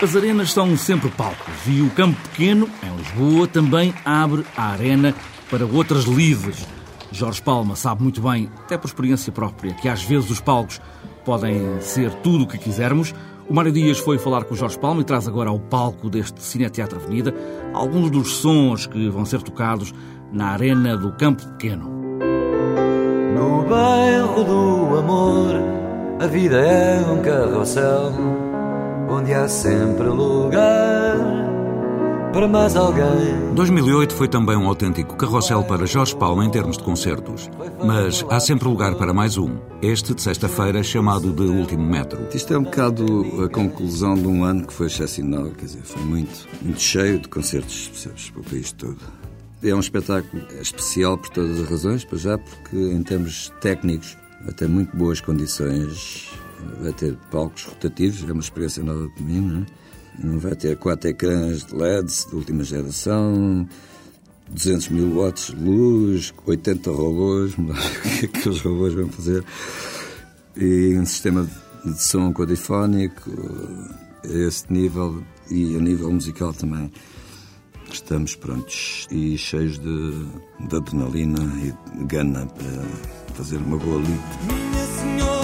As 0.00 0.14
arenas 0.14 0.52
são 0.52 0.76
sempre 0.76 1.10
palcos 1.10 1.52
e 1.66 1.82
o 1.82 1.90
Campo 1.90 2.16
Pequeno, 2.28 2.70
em 2.84 2.96
Lisboa, 2.96 3.48
também 3.48 3.92
abre 4.04 4.46
a 4.56 4.68
arena 4.70 5.12
para 5.50 5.66
outras 5.66 6.04
líderes 6.04 6.64
Jorge 7.10 7.42
Palma 7.42 7.74
sabe 7.74 8.02
muito 8.02 8.20
bem, 8.20 8.50
até 8.64 8.76
por 8.76 8.86
experiência 8.86 9.32
própria, 9.32 9.74
que 9.74 9.88
às 9.88 10.02
vezes 10.02 10.30
os 10.30 10.40
palcos 10.40 10.80
podem 11.24 11.80
ser 11.80 12.12
tudo 12.14 12.44
o 12.44 12.46
que 12.46 12.58
quisermos. 12.58 13.14
O 13.48 13.54
Mário 13.54 13.72
Dias 13.72 13.98
foi 13.98 14.18
falar 14.18 14.44
com 14.44 14.54
o 14.54 14.56
Jorge 14.56 14.78
Palma 14.78 15.00
e 15.00 15.04
traz 15.04 15.26
agora 15.26 15.50
ao 15.50 15.58
palco 15.58 16.10
deste 16.10 16.42
Cineteatro 16.42 16.98
Avenida 16.98 17.34
alguns 17.72 18.10
dos 18.10 18.36
sons 18.36 18.86
que 18.86 19.08
vão 19.08 19.24
ser 19.24 19.42
tocados 19.42 19.94
na 20.32 20.48
Arena 20.48 20.96
do 20.96 21.12
Campo 21.12 21.46
Pequeno. 21.46 21.88
No 23.34 23.62
bairro 23.68 24.44
do 24.44 24.98
amor, 24.98 25.54
a 26.20 26.26
vida 26.26 26.56
é 26.56 27.00
um 27.00 27.22
carrossel 27.22 28.12
onde 29.08 29.32
há 29.32 29.48
sempre 29.48 30.08
lugar 30.08 31.47
para 32.32 32.46
mais 32.46 32.76
alguém. 32.76 33.54
2008 33.54 34.14
foi 34.14 34.28
também 34.28 34.56
um 34.56 34.66
autêntico 34.66 35.16
carrossel 35.16 35.64
para 35.64 35.86
Jorge 35.86 36.14
Palma 36.16 36.44
em 36.44 36.50
termos 36.50 36.76
de 36.76 36.84
concertos. 36.84 37.48
Mas 37.84 38.24
há 38.28 38.38
sempre 38.38 38.68
lugar 38.68 38.94
para 38.96 39.12
mais 39.14 39.36
um. 39.38 39.56
Este 39.80 40.14
de 40.14 40.22
sexta-feira, 40.22 40.82
chamado 40.82 41.32
de 41.32 41.42
Último 41.42 41.84
Metro. 41.84 42.18
Isto 42.34 42.54
é 42.54 42.58
um 42.58 42.64
bocado 42.64 43.44
a 43.44 43.48
conclusão 43.48 44.14
de 44.14 44.26
um 44.26 44.44
ano 44.44 44.66
que 44.66 44.72
foi 44.72 44.86
excepcional, 44.86 45.50
quer 45.50 45.64
dizer, 45.64 45.82
foi 45.82 46.02
muito, 46.02 46.46
muito 46.62 46.80
cheio 46.80 47.18
de 47.18 47.28
concertos 47.28 47.74
especiais 47.74 48.30
para 48.30 48.40
o 48.40 48.44
país 48.44 48.72
todo. 48.72 48.98
É 49.62 49.74
um 49.74 49.80
espetáculo 49.80 50.42
especial 50.60 51.18
por 51.18 51.30
todas 51.30 51.60
as 51.60 51.68
razões, 51.68 52.04
para 52.04 52.18
já 52.18 52.38
porque 52.38 52.76
em 52.76 53.02
termos 53.02 53.52
técnicos 53.60 54.16
vai 54.44 54.52
ter 54.54 54.68
muito 54.68 54.96
boas 54.96 55.20
condições, 55.20 56.30
vai 56.80 56.92
ter 56.92 57.16
palcos 57.30 57.64
rotativos, 57.64 58.28
é 58.28 58.32
uma 58.32 58.40
experiência 58.40 58.84
nova 58.84 59.08
para 59.08 59.24
mim, 59.24 59.40
não 59.40 59.62
é? 59.62 59.77
Vai 60.20 60.56
ter 60.56 60.76
quatro 60.76 61.10
ecrãs 61.10 61.64
de 61.64 61.74
LEDs 61.74 62.26
de 62.28 62.34
última 62.34 62.64
geração, 62.64 63.68
200 64.50 64.88
mil 64.88 65.14
watts 65.14 65.46
de 65.46 65.56
luz, 65.56 66.34
80 66.44 66.90
robôs, 66.90 67.54
o 67.58 68.18
que 68.18 68.24
é 68.26 68.28
que 68.28 68.48
os 68.48 68.60
robôs 68.60 68.94
vão 68.94 69.08
fazer, 69.08 69.44
e 70.56 70.98
um 70.98 71.06
sistema 71.06 71.48
de 71.84 72.02
som 72.02 72.32
codifónico, 72.32 73.30
a 74.24 74.28
esse 74.28 74.72
nível 74.72 75.22
e 75.50 75.76
a 75.76 75.80
nível 75.80 76.10
musical 76.10 76.52
também. 76.52 76.90
Estamos 77.90 78.34
prontos 78.34 79.06
e 79.10 79.38
cheios 79.38 79.78
de, 79.78 80.26
de 80.68 80.76
adrenalina 80.76 81.40
e 81.62 81.98
de 81.98 82.04
gana 82.04 82.44
para 82.46 83.34
fazer 83.34 83.56
uma 83.58 83.78
boa 83.78 83.98
lida. 83.98 85.37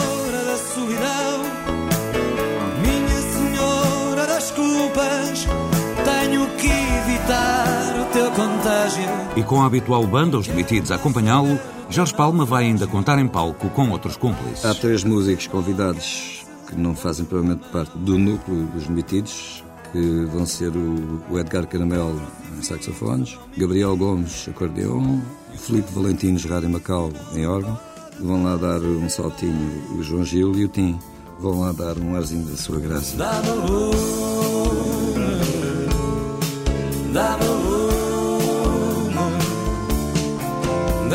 E 9.36 9.42
com 9.42 9.62
a 9.62 9.66
habitual 9.66 10.06
banda, 10.06 10.38
os 10.38 10.46
demitidos, 10.46 10.90
a 10.90 10.96
acompanhá-lo, 10.96 11.58
Jorge 11.90 12.14
Palma 12.14 12.44
vai 12.44 12.64
ainda 12.64 12.86
contar 12.86 13.18
em 13.18 13.28
palco 13.28 13.68
com 13.70 13.90
outros 13.90 14.16
cúmplices. 14.16 14.64
Há 14.64 14.74
três 14.74 15.04
músicos 15.04 15.46
convidados 15.46 16.44
que 16.68 16.76
não 16.76 16.94
fazem 16.94 17.24
provavelmente 17.24 17.68
parte 17.68 17.96
do 17.98 18.18
núcleo 18.18 18.66
dos 18.74 18.86
demitidos, 18.86 19.64
que 19.92 20.24
vão 20.26 20.46
ser 20.46 20.72
o 20.76 21.38
Edgar 21.38 21.66
Caramel 21.66 22.16
em 22.58 22.62
saxofones, 22.62 23.38
Gabriel 23.56 23.96
Gomes, 23.96 24.48
acordeão, 24.48 25.22
Felipe 25.56 25.92
Valentinos, 25.92 26.44
rádio 26.44 26.70
Macau, 26.70 27.10
em 27.34 27.46
órgão. 27.46 27.78
Vão 28.20 28.44
lá 28.44 28.56
dar 28.56 28.80
um 28.80 29.08
saltinho 29.08 29.82
o 29.98 30.02
João 30.02 30.24
Gil 30.24 30.54
e 30.54 30.64
o 30.64 30.68
Tim. 30.68 30.98
Vão 31.38 31.60
lá 31.60 31.72
dar 31.72 31.98
um 31.98 32.14
arzinho 32.16 32.46
da 32.46 32.56
sua 32.56 32.78
graça. 32.78 33.16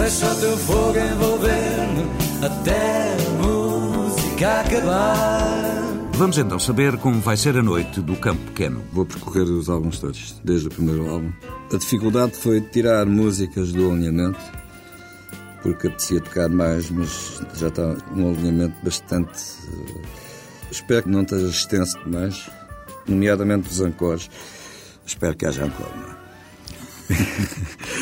Deixa 0.10 0.32
o 0.32 0.36
teu 0.40 0.58
fogo 0.58 0.98
envolver-me 0.98 2.44
até 2.44 3.14
a 3.14 3.30
música 3.44 4.62
acabar. 4.62 5.84
Vamos 6.14 6.38
então 6.40 6.58
saber 6.58 6.98
como 6.98 7.22
vai 7.22 7.38
ser 7.38 7.56
a 7.56 7.62
noite 7.62 8.02
do 8.02 8.16
Campo 8.16 8.42
Pequeno. 8.48 8.84
Vou 8.92 9.06
percorrer 9.06 9.44
os 9.44 9.70
álbuns 9.70 10.00
todos, 10.00 10.42
desde 10.44 10.68
o 10.68 10.72
primeiro 10.72 11.08
álbum. 11.08 11.32
A 11.72 11.78
dificuldade 11.78 12.32
foi 12.36 12.60
tirar 12.60 13.06
músicas 13.06 13.72
do 13.72 13.92
alinhamento, 13.92 14.40
porque 15.62 15.86
apetecia 15.86 16.20
tocar 16.22 16.50
mais, 16.50 16.90
mas 16.90 17.40
já 17.54 17.68
está 17.68 17.96
um 18.16 18.32
alinhamento 18.32 18.84
bastante. 18.84 19.40
Uh, 19.72 20.02
espero 20.72 21.04
que 21.04 21.10
não 21.10 21.22
esteja 21.22 21.48
extenso 21.50 22.00
demais, 22.04 22.50
nomeadamente 23.08 23.70
os 23.70 23.80
ancores. 23.80 24.28
Espero 25.06 25.36
que 25.36 25.46
haja 25.46 25.68
encore, 25.68 25.94
não 25.96 26.10
é? 26.10 26.20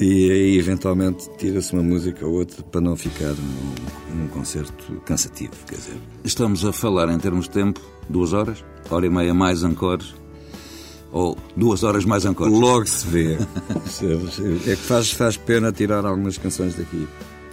E 0.00 0.30
aí, 0.30 0.58
eventualmente, 0.58 1.28
tira-se 1.38 1.72
uma 1.72 1.82
música 1.82 2.24
ou 2.24 2.34
outra 2.34 2.62
para 2.62 2.80
não 2.80 2.94
ficar 2.94 3.34
num, 3.34 4.14
num, 4.14 4.28
concerto 4.28 5.00
cansativo, 5.04 5.52
quer 5.66 5.74
dizer. 5.74 5.96
Estamos 6.22 6.64
a 6.64 6.72
falar 6.72 7.08
em 7.08 7.18
termos 7.18 7.46
de 7.46 7.50
tempo, 7.50 7.80
duas 8.08 8.32
horas, 8.32 8.64
hora 8.88 9.06
e 9.06 9.10
meia 9.10 9.34
mais 9.34 9.64
ancores, 9.64 10.14
ou 11.10 11.36
duas 11.56 11.82
horas 11.82 12.04
mais 12.04 12.24
ancores? 12.24 12.52
Logo 12.52 12.86
se 12.86 13.06
vê. 13.08 13.34
é 14.70 14.76
que 14.76 14.82
faz, 14.82 15.10
faz 15.10 15.36
pena 15.36 15.72
tirar 15.72 16.06
algumas 16.06 16.38
canções 16.38 16.76
daqui. 16.76 17.08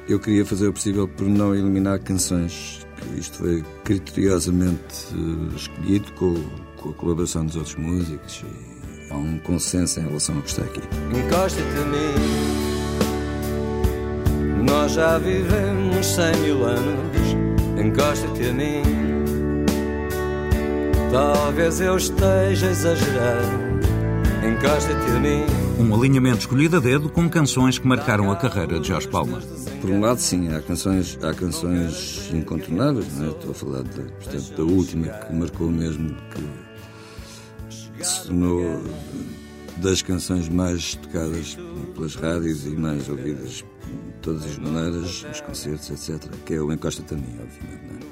Eu 0.08 0.20
queria 0.20 0.46
fazer 0.46 0.68
o 0.68 0.74
possível 0.74 1.08
por 1.08 1.28
não 1.28 1.56
eliminar 1.56 2.00
canções, 2.00 2.86
que 3.02 3.20
isto 3.20 3.40
foi 3.40 3.64
criteriosamente 3.84 5.08
uh, 5.16 5.56
escolhido 5.56 6.12
com, 6.14 6.36
com, 6.78 6.90
a 6.90 6.94
colaboração 6.94 7.44
dos 7.44 7.56
outros 7.56 7.75
músicos. 7.75 8.44
E 8.44 8.75
há 9.16 9.18
um 9.18 9.40
consenso 9.40 10.00
em 10.00 10.04
relação 10.04 10.36
ao 10.36 10.42
que 10.42 10.50
está 10.50 10.64
aqui. 10.64 10.82
Encosta-te 11.18 11.78
a 11.78 11.86
mim, 11.86 12.14
nós 14.64 14.92
já 14.94 15.18
vivemos 15.18 16.06
cem 16.06 16.36
mil 16.42 16.64
anos. 16.66 17.16
Encosta-te 17.78 18.48
a 18.48 18.54
mim, 18.54 18.82
talvez 21.12 21.82
eu 21.82 21.98
esteja 21.98 22.68
a 22.68 22.72
exagerar. 22.72 23.42
Encosta-te 24.44 25.12
a 25.12 25.20
mim. 25.20 25.46
Um 25.78 25.94
alinhamento 25.94 26.40
escolhido 26.40 26.78
a 26.78 26.80
dedo 26.80 27.10
com 27.10 27.30
canções 27.30 27.78
que 27.78 27.88
marcaram 27.88 28.32
a 28.32 28.36
carreira 28.36 28.80
de 28.80 28.88
Jorge 28.88 29.08
Palma. 29.08 29.40
Por 29.82 29.90
um 29.90 30.00
lado, 30.00 30.20
sim, 30.20 30.54
há 30.54 30.62
canções, 30.62 31.20
há 31.22 31.34
canções 31.34 32.32
incontornáveis, 32.34 33.08
não 33.18 33.25
é? 33.25 33.30
Estou 33.30 33.51
a 33.51 33.54
falar 33.54 33.84
de, 33.84 34.01
portanto, 34.01 34.56
da 34.56 34.64
última 34.64 35.08
que 35.08 35.34
marcou 35.34 35.70
mesmo 35.70 36.16
que 36.34 36.42
se 38.05 38.27
tornou 38.27 38.83
das 39.77 40.01
canções 40.01 40.48
mais 40.48 40.96
tocadas 40.96 41.57
pelas 41.94 42.15
rádios 42.15 42.65
e 42.65 42.70
mais 42.70 43.09
ouvidas 43.09 43.50
de 43.50 43.65
todas 44.22 44.46
as 44.46 44.57
maneiras, 44.57 45.24
nos 45.24 45.41
concertos, 45.41 45.89
etc., 45.89 46.31
que 46.46 46.53
é 46.53 46.61
o 46.61 46.72
Encosta 46.72 47.03
também, 47.03 47.35
obviamente. 47.41 48.05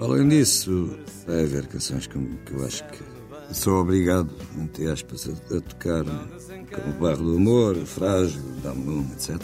É? 0.00 0.04
Além 0.04 0.28
disso, 0.28 0.98
vai 1.26 1.44
haver 1.44 1.66
canções 1.66 2.06
que, 2.06 2.18
que 2.18 2.52
eu 2.52 2.64
acho 2.64 2.84
que 2.84 3.54
sou 3.54 3.80
obrigado, 3.80 4.30
entre 4.58 4.90
aspas, 4.90 5.28
a, 5.28 5.56
a 5.56 5.60
tocar, 5.60 6.04
como 6.04 6.90
o 6.90 7.00
Barro 7.00 7.24
do 7.24 7.36
Amor, 7.36 7.76
Frágil, 7.86 8.42
Dá-me 8.62 8.84
Lume, 8.84 9.12
etc. 9.12 9.40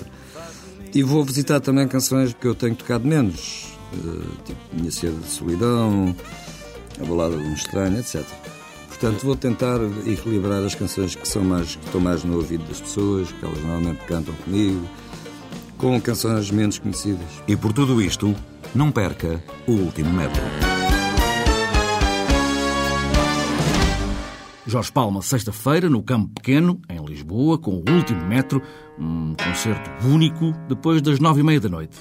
E 0.92 1.02
vou 1.02 1.24
visitar 1.24 1.60
também 1.60 1.86
canções 1.86 2.34
que 2.34 2.46
eu 2.46 2.54
tenho 2.54 2.74
tocado 2.74 3.06
menos, 3.06 3.72
eh, 3.92 4.44
tipo 4.44 4.60
Minha 4.72 4.90
Seda 4.90 5.16
de 5.16 5.28
Solidão, 5.28 6.16
A 7.00 7.04
Balada 7.04 7.36
de 7.36 7.44
um 7.44 7.54
Estranho, 7.54 7.98
etc. 7.98 8.24
Portanto, 9.00 9.24
vou 9.24 9.34
tentar 9.34 9.80
equilibrar 10.06 10.62
as 10.62 10.74
canções 10.74 11.14
que 11.14 11.26
são 11.26 11.42
mais 11.42 11.74
que 11.74 11.86
estão 11.86 12.02
mais 12.02 12.22
no 12.22 12.36
ouvido 12.36 12.64
das 12.64 12.82
pessoas, 12.82 13.32
que 13.32 13.42
elas 13.42 13.58
normalmente 13.60 14.04
cantam 14.04 14.34
comigo, 14.34 14.86
com 15.78 15.98
canções 15.98 16.50
menos 16.50 16.78
conhecidas. 16.78 17.26
E 17.48 17.56
por 17.56 17.72
tudo 17.72 18.02
isto, 18.02 18.36
não 18.74 18.92
perca 18.92 19.42
o 19.66 19.72
último 19.72 20.12
metro. 20.12 20.42
Jorge 24.66 24.92
Palma, 24.92 25.22
sexta-feira, 25.22 25.88
no 25.88 26.02
Campo 26.02 26.28
Pequeno, 26.34 26.78
em 26.86 27.02
Lisboa, 27.02 27.56
com 27.56 27.70
o 27.70 27.90
último 27.90 28.22
metro, 28.26 28.60
um 28.98 29.34
concerto 29.34 29.90
único, 30.06 30.52
depois 30.68 31.00
das 31.00 31.18
nove 31.18 31.40
e 31.40 31.42
meia 31.42 31.58
da 31.58 31.70
noite. 31.70 31.98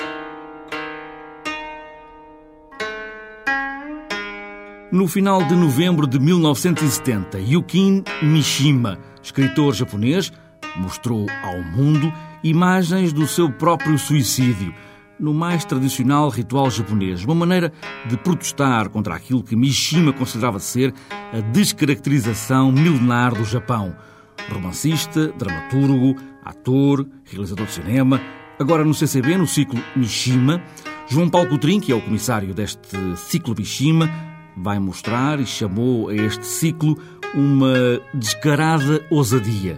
No 4.91 5.07
final 5.07 5.43
de 5.43 5.53
novembro 5.55 6.07
de 6.07 6.19
1970, 6.19 7.37
Yukin 7.39 8.03
Mishima, 8.23 8.97
escritor 9.21 9.75
japonês, 9.75 10.33
mostrou 10.77 11.27
ao 11.43 11.61
mundo 11.61 12.11
imagens 12.43 13.13
do 13.13 13.27
seu 13.27 13.51
próprio 13.51 13.99
suicídio, 13.99 14.73
no 15.19 15.31
mais 15.31 15.63
tradicional 15.63 16.29
ritual 16.29 16.71
japonês, 16.71 17.23
uma 17.23 17.35
maneira 17.35 17.71
de 18.07 18.17
protestar 18.17 18.89
contra 18.89 19.13
aquilo 19.13 19.43
que 19.43 19.55
Mishima 19.55 20.11
considerava 20.11 20.57
ser 20.57 20.91
a 21.31 21.39
descaracterização 21.39 22.71
milenar 22.71 23.35
do 23.35 23.45
Japão. 23.45 23.95
Romancista, 24.51 25.27
dramaturgo, 25.37 26.15
ator, 26.43 27.05
realizador 27.25 27.67
de 27.67 27.73
cinema, 27.73 28.19
agora 28.57 28.83
no 28.83 28.95
CCB, 28.95 29.37
no 29.37 29.45
ciclo 29.45 29.79
Mishima, 29.95 30.63
João 31.07 31.29
Paulo 31.29 31.47
Coutrin, 31.47 31.79
que 31.79 31.91
é 31.91 31.95
o 31.95 32.01
comissário 32.01 32.55
deste 32.55 32.97
ciclo 33.17 33.53
Mishima, 33.55 34.09
vai 34.61 34.79
mostrar 34.79 35.39
e 35.39 35.45
chamou 35.45 36.09
a 36.09 36.15
este 36.15 36.45
ciclo 36.45 36.97
uma 37.33 38.01
descarada 38.13 39.01
ousadia. 39.09 39.77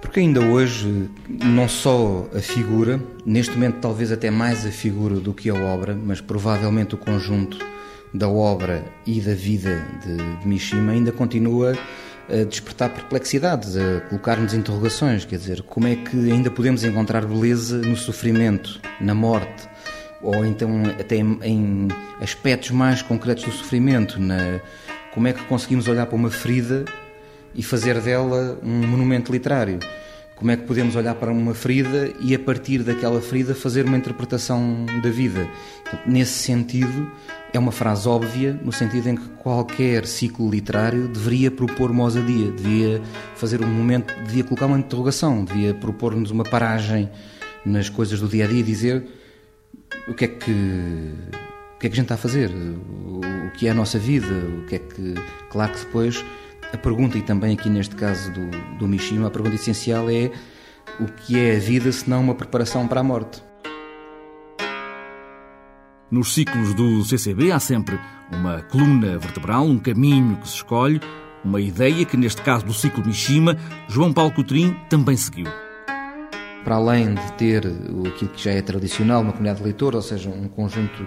Porque 0.00 0.20
ainda 0.20 0.40
hoje, 0.40 1.08
não 1.28 1.68
só 1.68 2.28
a 2.34 2.40
figura, 2.40 3.00
neste 3.24 3.52
momento 3.54 3.78
talvez 3.80 4.10
até 4.10 4.30
mais 4.30 4.66
a 4.66 4.70
figura 4.70 5.20
do 5.20 5.32
que 5.32 5.48
a 5.48 5.54
obra, 5.54 5.94
mas 5.94 6.20
provavelmente 6.20 6.94
o 6.94 6.98
conjunto 6.98 7.58
da 8.12 8.28
obra 8.28 8.84
e 9.06 9.20
da 9.20 9.34
vida 9.34 9.86
de, 10.04 10.48
Mishima 10.48 10.92
ainda 10.92 11.12
continua 11.12 11.78
a 12.28 12.44
despertar 12.44 12.90
perplexidades, 12.90 13.76
a 13.76 14.00
colocar-nos 14.08 14.52
interrogações, 14.52 15.24
quer 15.24 15.36
dizer, 15.36 15.62
como 15.62 15.86
é 15.86 15.96
que 15.96 16.16
ainda 16.30 16.50
podemos 16.50 16.82
encontrar 16.82 17.24
beleza 17.24 17.78
no 17.78 17.96
sofrimento, 17.96 18.80
na 19.00 19.14
morte, 19.14 19.69
ou 20.22 20.44
então 20.44 20.82
até 20.98 21.16
em, 21.16 21.88
aspectos 22.20 22.70
mais 22.70 23.02
concretos 23.02 23.44
do 23.44 23.52
sofrimento, 23.52 24.20
na 24.20 24.60
como 25.12 25.26
é 25.26 25.32
que 25.32 25.42
conseguimos 25.44 25.88
olhar 25.88 26.06
para 26.06 26.16
uma 26.16 26.30
ferida 26.30 26.84
e 27.54 27.62
fazer 27.62 28.00
dela 28.00 28.58
um 28.62 28.86
monumento 28.86 29.32
literário. 29.32 29.78
Como 30.36 30.50
é 30.50 30.56
que 30.56 30.62
podemos 30.62 30.96
olhar 30.96 31.14
para 31.16 31.30
uma 31.30 31.52
ferida 31.52 32.10
e 32.18 32.34
a 32.34 32.38
partir 32.38 32.82
daquela 32.82 33.20
ferida 33.20 33.54
fazer 33.54 33.84
uma 33.84 33.98
interpretação 33.98 34.86
da 35.02 35.10
vida? 35.10 35.46
Nesse 36.06 36.32
sentido, 36.32 37.10
é 37.52 37.58
uma 37.58 37.72
frase 37.72 38.08
óbvia, 38.08 38.58
no 38.64 38.72
sentido 38.72 39.08
em 39.08 39.16
que 39.16 39.28
qualquer 39.30 40.06
ciclo 40.06 40.48
literário 40.48 41.08
deveria 41.08 41.50
propor 41.50 41.90
uma 41.90 42.04
ousadia, 42.04 42.50
devia 42.52 43.02
fazer 43.34 43.60
um 43.62 43.66
momento, 43.66 44.14
devia 44.24 44.42
colocar 44.42 44.64
uma 44.64 44.78
interrogação, 44.78 45.44
devia 45.44 45.74
propor-nos 45.74 46.30
uma 46.30 46.44
paragem 46.44 47.10
nas 47.62 47.90
coisas 47.90 48.18
do 48.18 48.26
dia 48.26 48.46
a 48.46 48.48
dia 48.48 48.60
e 48.60 48.62
dizer 48.62 49.04
o 50.10 50.14
que 50.14 50.24
é 50.24 50.28
que 50.28 50.50
o 50.50 51.78
que 51.80 51.86
é 51.86 51.88
que 51.88 51.94
a 51.94 51.96
gente 51.96 52.00
está 52.00 52.16
a 52.16 52.18
fazer, 52.18 52.50
o, 52.50 53.50
que 53.52 53.66
é 53.66 53.70
a 53.70 53.74
nossa 53.74 53.98
vida, 53.98 54.26
o 54.26 54.66
que 54.66 54.74
é 54.74 54.78
que. 54.78 55.14
Claro 55.48 55.72
que 55.72 55.78
depois 55.78 56.22
a 56.74 56.76
pergunta, 56.76 57.16
e 57.16 57.22
também 57.22 57.54
aqui 57.54 57.70
neste 57.70 57.94
caso 57.96 58.30
do, 58.32 58.50
do 58.78 58.86
Mishima, 58.86 59.28
a 59.28 59.30
pergunta 59.30 59.54
essencial 59.54 60.10
é 60.10 60.30
o 61.00 61.06
que 61.06 61.38
é 61.38 61.56
a 61.56 61.58
vida 61.58 61.90
se 61.90 62.10
não 62.10 62.20
uma 62.20 62.34
preparação 62.34 62.86
para 62.86 63.00
a 63.00 63.02
morte? 63.02 63.42
Nos 66.10 66.34
ciclos 66.34 66.74
do 66.74 67.02
CCB 67.04 67.52
há 67.52 67.60
sempre 67.60 67.98
uma 68.32 68.62
coluna 68.62 69.16
vertebral, 69.16 69.64
um 69.64 69.78
caminho 69.78 70.36
que 70.36 70.48
se 70.48 70.56
escolhe, 70.56 71.00
uma 71.44 71.60
ideia 71.60 72.04
que, 72.04 72.16
neste 72.16 72.42
caso 72.42 72.66
do 72.66 72.74
ciclo 72.74 73.06
Mishima, 73.06 73.56
João 73.88 74.12
Paulo 74.12 74.32
Coutrin 74.32 74.76
também 74.90 75.16
seguiu 75.16 75.46
para 76.64 76.76
além 76.76 77.14
de 77.14 77.32
ter 77.32 77.66
aquilo 77.66 78.30
que 78.30 78.42
já 78.42 78.52
é 78.52 78.62
tradicional, 78.62 79.22
uma 79.22 79.32
comunidade 79.32 79.58
de 79.58 79.64
leitores, 79.64 79.96
ou 79.96 80.02
seja, 80.02 80.28
um 80.28 80.48
conjunto 80.48 81.06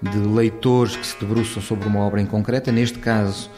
de 0.00 0.18
leitores 0.18 0.96
que 0.96 1.06
se 1.06 1.18
debruçam 1.18 1.62
sobre 1.62 1.86
uma 1.86 2.00
obra 2.00 2.20
em 2.20 2.26
concreta, 2.26 2.72
neste 2.72 2.98
caso 2.98 3.50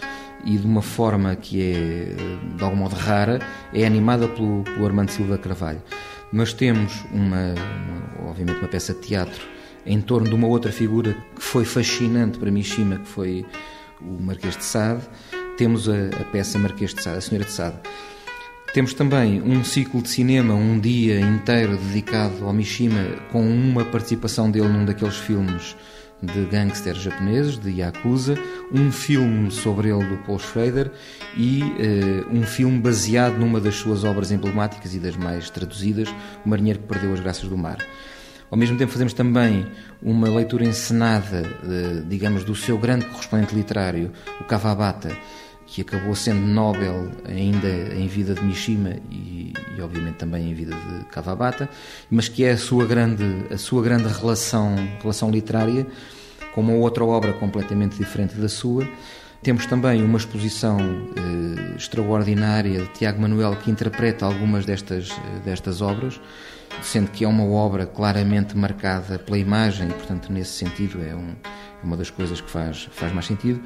e 0.44 0.58
de 0.58 0.66
uma 0.66 0.82
forma 0.82 1.34
que 1.34 1.62
é, 1.62 2.54
de 2.56 2.62
algum 2.62 2.76
modo, 2.76 2.94
rara, 2.94 3.40
é 3.72 3.86
animada 3.86 4.28
pelo, 4.28 4.62
pelo 4.62 4.84
Armando 4.84 5.10
Silva 5.10 5.38
Carvalho. 5.38 5.82
Mas 6.30 6.52
temos, 6.52 7.02
uma, 7.12 7.54
uma, 7.54 8.28
obviamente, 8.28 8.58
uma 8.58 8.68
peça 8.68 8.92
de 8.92 9.00
teatro 9.00 9.46
em 9.86 10.00
torno 10.00 10.28
de 10.28 10.34
uma 10.34 10.46
outra 10.46 10.72
figura 10.72 11.16
que 11.34 11.42
foi 11.42 11.64
fascinante 11.64 12.38
para 12.38 12.50
Mishima, 12.50 12.98
que 12.98 13.08
foi 13.08 13.46
o 14.00 14.22
Marquês 14.22 14.56
de 14.56 14.64
Sade. 14.64 15.02
Temos 15.56 15.88
a, 15.88 16.08
a 16.20 16.24
peça 16.24 16.58
Marquês 16.58 16.92
de 16.94 17.02
Sade, 17.02 17.18
a 17.18 17.20
Senhora 17.20 17.44
de 17.46 17.52
Sade. 17.52 17.76
Temos 18.74 18.92
também 18.92 19.40
um 19.40 19.62
ciclo 19.62 20.02
de 20.02 20.08
cinema, 20.08 20.52
um 20.52 20.80
dia 20.80 21.20
inteiro 21.20 21.76
dedicado 21.76 22.44
ao 22.44 22.52
Mishima, 22.52 23.06
com 23.30 23.40
uma 23.40 23.84
participação 23.84 24.50
dele 24.50 24.66
num 24.66 24.84
daqueles 24.84 25.14
filmes 25.14 25.76
de 26.20 26.44
gangsters 26.46 26.98
japoneses, 26.98 27.56
de 27.56 27.70
Yakuza, 27.70 28.36
um 28.72 28.90
filme 28.90 29.48
sobre 29.52 29.90
ele 29.90 30.04
do 30.04 30.16
Paul 30.24 30.40
Schrader 30.40 30.90
e 31.36 31.62
uh, 31.62 32.36
um 32.36 32.42
filme 32.42 32.80
baseado 32.80 33.38
numa 33.38 33.60
das 33.60 33.76
suas 33.76 34.02
obras 34.02 34.32
emblemáticas 34.32 34.92
e 34.92 34.98
das 34.98 35.14
mais 35.14 35.48
traduzidas, 35.50 36.08
O 36.44 36.48
Marinheiro 36.48 36.80
que 36.80 36.88
Perdeu 36.88 37.12
as 37.14 37.20
Graças 37.20 37.48
do 37.48 37.56
Mar. 37.56 37.78
Ao 38.50 38.58
mesmo 38.58 38.76
tempo 38.76 38.90
fazemos 38.90 39.12
também 39.12 39.68
uma 40.02 40.28
leitura 40.28 40.64
encenada, 40.64 41.44
uh, 41.62 42.04
digamos, 42.08 42.42
do 42.42 42.56
seu 42.56 42.76
grande 42.76 43.04
correspondente 43.04 43.54
literário, 43.54 44.10
o 44.40 44.44
Kawabata, 44.44 45.16
que 45.74 45.80
acabou 45.80 46.14
sendo 46.14 46.46
Nobel 46.46 47.10
ainda 47.24 47.68
em 47.68 48.06
vida 48.06 48.32
de 48.32 48.44
Mishima 48.44 48.90
e, 49.10 49.52
e, 49.76 49.82
obviamente 49.82 50.14
também 50.14 50.48
em 50.48 50.54
vida 50.54 50.72
de 50.72 51.04
Kawabata, 51.06 51.68
mas 52.08 52.28
que 52.28 52.44
é 52.44 52.52
a 52.52 52.56
sua 52.56 52.86
grande, 52.86 53.24
a 53.52 53.58
sua 53.58 53.82
grande 53.82 54.06
relação, 54.06 54.76
relação 55.02 55.32
literária 55.32 55.84
com 56.54 56.60
uma 56.60 56.74
outra 56.74 57.04
obra 57.04 57.32
completamente 57.32 57.96
diferente 57.96 58.36
da 58.36 58.48
sua. 58.48 58.88
Temos 59.42 59.66
também 59.66 60.00
uma 60.04 60.16
exposição 60.16 60.78
eh, 60.78 61.74
extraordinária 61.76 62.82
de 62.82 62.88
Tiago 62.90 63.20
Manuel 63.20 63.56
que 63.56 63.68
interpreta 63.68 64.24
algumas 64.24 64.64
destas, 64.64 65.08
destas 65.44 65.82
obras, 65.82 66.20
sendo 66.84 67.10
que 67.10 67.24
é 67.24 67.28
uma 67.28 67.44
obra 67.44 67.84
claramente 67.84 68.56
marcada 68.56 69.18
pela 69.18 69.38
imagem 69.38 69.88
e, 69.88 69.92
portanto, 69.92 70.32
nesse 70.32 70.52
sentido 70.52 71.02
é, 71.02 71.16
um, 71.16 71.30
é 71.30 71.84
uma 71.84 71.96
das 71.96 72.10
coisas 72.10 72.40
que 72.40 72.48
faz, 72.48 72.88
faz 72.92 73.12
mais 73.12 73.26
sentido. 73.26 73.60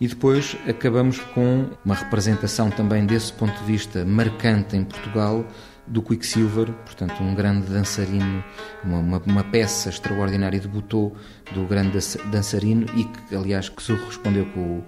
E 0.00 0.06
depois 0.06 0.56
acabamos 0.68 1.18
com 1.18 1.66
uma 1.84 1.94
representação 1.94 2.70
também 2.70 3.04
desse 3.04 3.32
ponto 3.32 3.56
de 3.58 3.64
vista 3.64 4.04
marcante 4.04 4.76
em 4.76 4.84
Portugal 4.84 5.44
do 5.88 6.02
Quicksilver, 6.02 6.70
portanto 6.84 7.22
um 7.22 7.34
grande 7.34 7.66
dançarino, 7.66 8.44
uma, 8.84 8.98
uma, 8.98 9.22
uma, 9.24 9.44
peça 9.44 9.88
extraordinária 9.88 10.60
debutou 10.60 11.16
do 11.52 11.64
grande 11.64 11.98
dançarino 12.30 12.86
e 12.94 13.04
que 13.04 13.34
aliás 13.34 13.68
que 13.68 13.82
se 13.82 13.96
correspondeu 13.96 14.46
com, 14.46 14.82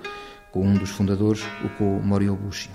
com 0.52 0.66
um 0.66 0.74
dos 0.74 0.90
fundadores, 0.90 1.42
o 1.64 1.68
com 1.70 2.00
Moriobushi. 2.00 2.70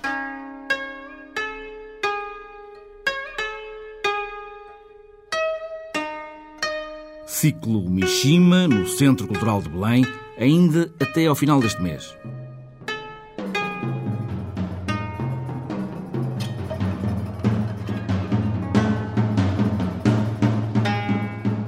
Ciclo 7.36 7.90
Mishima, 7.90 8.66
no 8.66 8.88
Centro 8.88 9.28
Cultural 9.28 9.62
de 9.62 9.68
Belém, 9.68 10.06
ainda 10.40 10.90
até 10.98 11.26
ao 11.26 11.36
final 11.36 11.60
deste 11.60 11.82
mês. 11.82 12.16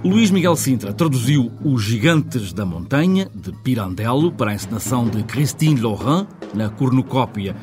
Luís 0.06 0.32
Miguel 0.32 0.56
Sintra 0.56 0.94
traduziu 0.94 1.52
Os 1.62 1.84
Gigantes 1.84 2.54
da 2.54 2.66
Montanha, 2.66 3.30
de 3.36 3.52
Pirandello, 3.52 4.32
para 4.32 4.52
a 4.52 4.54
encenação 4.54 5.06
de 5.06 5.22
Christine 5.24 5.82
Laurent, 5.82 6.28
na 6.54 6.70
cornucópia. 6.70 7.58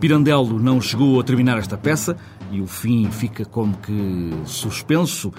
Pirandello 0.00 0.58
não 0.58 0.80
chegou 0.80 1.20
a 1.20 1.22
terminar 1.22 1.58
esta 1.58 1.76
peça 1.76 2.16
e 2.50 2.62
o 2.62 2.66
fim 2.66 3.10
fica 3.10 3.44
como 3.44 3.76
que 3.76 4.30
suspenso 4.46 5.30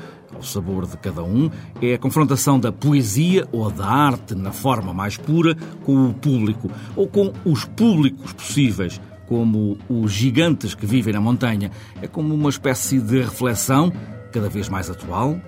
ao 0.43 0.49
sabor 0.49 0.85
de 0.85 0.97
cada 0.97 1.23
um. 1.23 1.49
É 1.81 1.93
a 1.93 1.97
confrontação 1.97 2.59
da 2.59 2.71
poesia 2.71 3.47
ou 3.51 3.71
da 3.71 3.87
arte 3.87 4.35
na 4.35 4.51
forma 4.51 4.93
mais 4.93 5.17
pura 5.17 5.55
com 5.83 6.09
o 6.09 6.13
público 6.13 6.69
ou 6.95 7.07
com 7.07 7.31
os 7.45 7.65
públicos 7.65 8.33
possíveis 8.33 9.01
como 9.25 9.77
os 9.89 10.11
gigantes 10.11 10.75
que 10.75 10.85
vivem 10.85 11.13
na 11.13 11.21
montanha. 11.21 11.71
É 12.01 12.07
como 12.07 12.35
uma 12.35 12.49
espécie 12.49 12.99
de 12.99 13.21
reflexão 13.21 13.91
cada 14.31 14.49
vez 14.49 14.67
mais 14.67 14.89
atual, 14.89 15.39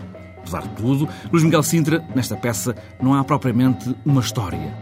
Apesar 0.46 0.62
de 0.62 0.70
tudo, 0.76 1.10
Luís 1.32 1.44
Miguel 1.44 1.64
Sintra, 1.64 2.06
nesta 2.14 2.36
peça, 2.36 2.76
não 3.02 3.16
há 3.16 3.24
propriamente 3.24 3.96
uma 4.06 4.22
história. 4.22 4.78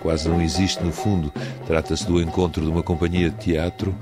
Quase 0.00 0.26
não 0.30 0.40
existe, 0.40 0.82
no 0.82 0.90
fundo. 0.90 1.30
Trata-se 1.66 2.06
do 2.06 2.22
encontro 2.22 2.64
de 2.64 2.70
uma 2.70 2.82
companhia 2.82 3.28
de 3.28 3.36
teatro 3.36 3.94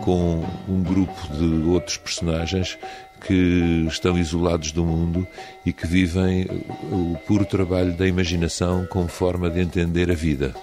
com 0.00 0.44
um 0.66 0.82
grupo 0.82 1.14
de 1.36 1.68
outros 1.68 1.98
personagens 1.98 2.78
que 3.20 3.86
estão 3.88 4.18
isolados 4.18 4.72
do 4.72 4.84
mundo 4.84 5.26
e 5.64 5.72
que 5.72 5.86
vivem 5.86 6.46
o 6.90 7.16
puro 7.26 7.44
trabalho 7.44 7.96
da 7.96 8.06
imaginação 8.06 8.86
como 8.86 9.08
forma 9.08 9.50
de 9.50 9.60
entender 9.60 10.10
a 10.10 10.14
vida. 10.14 10.54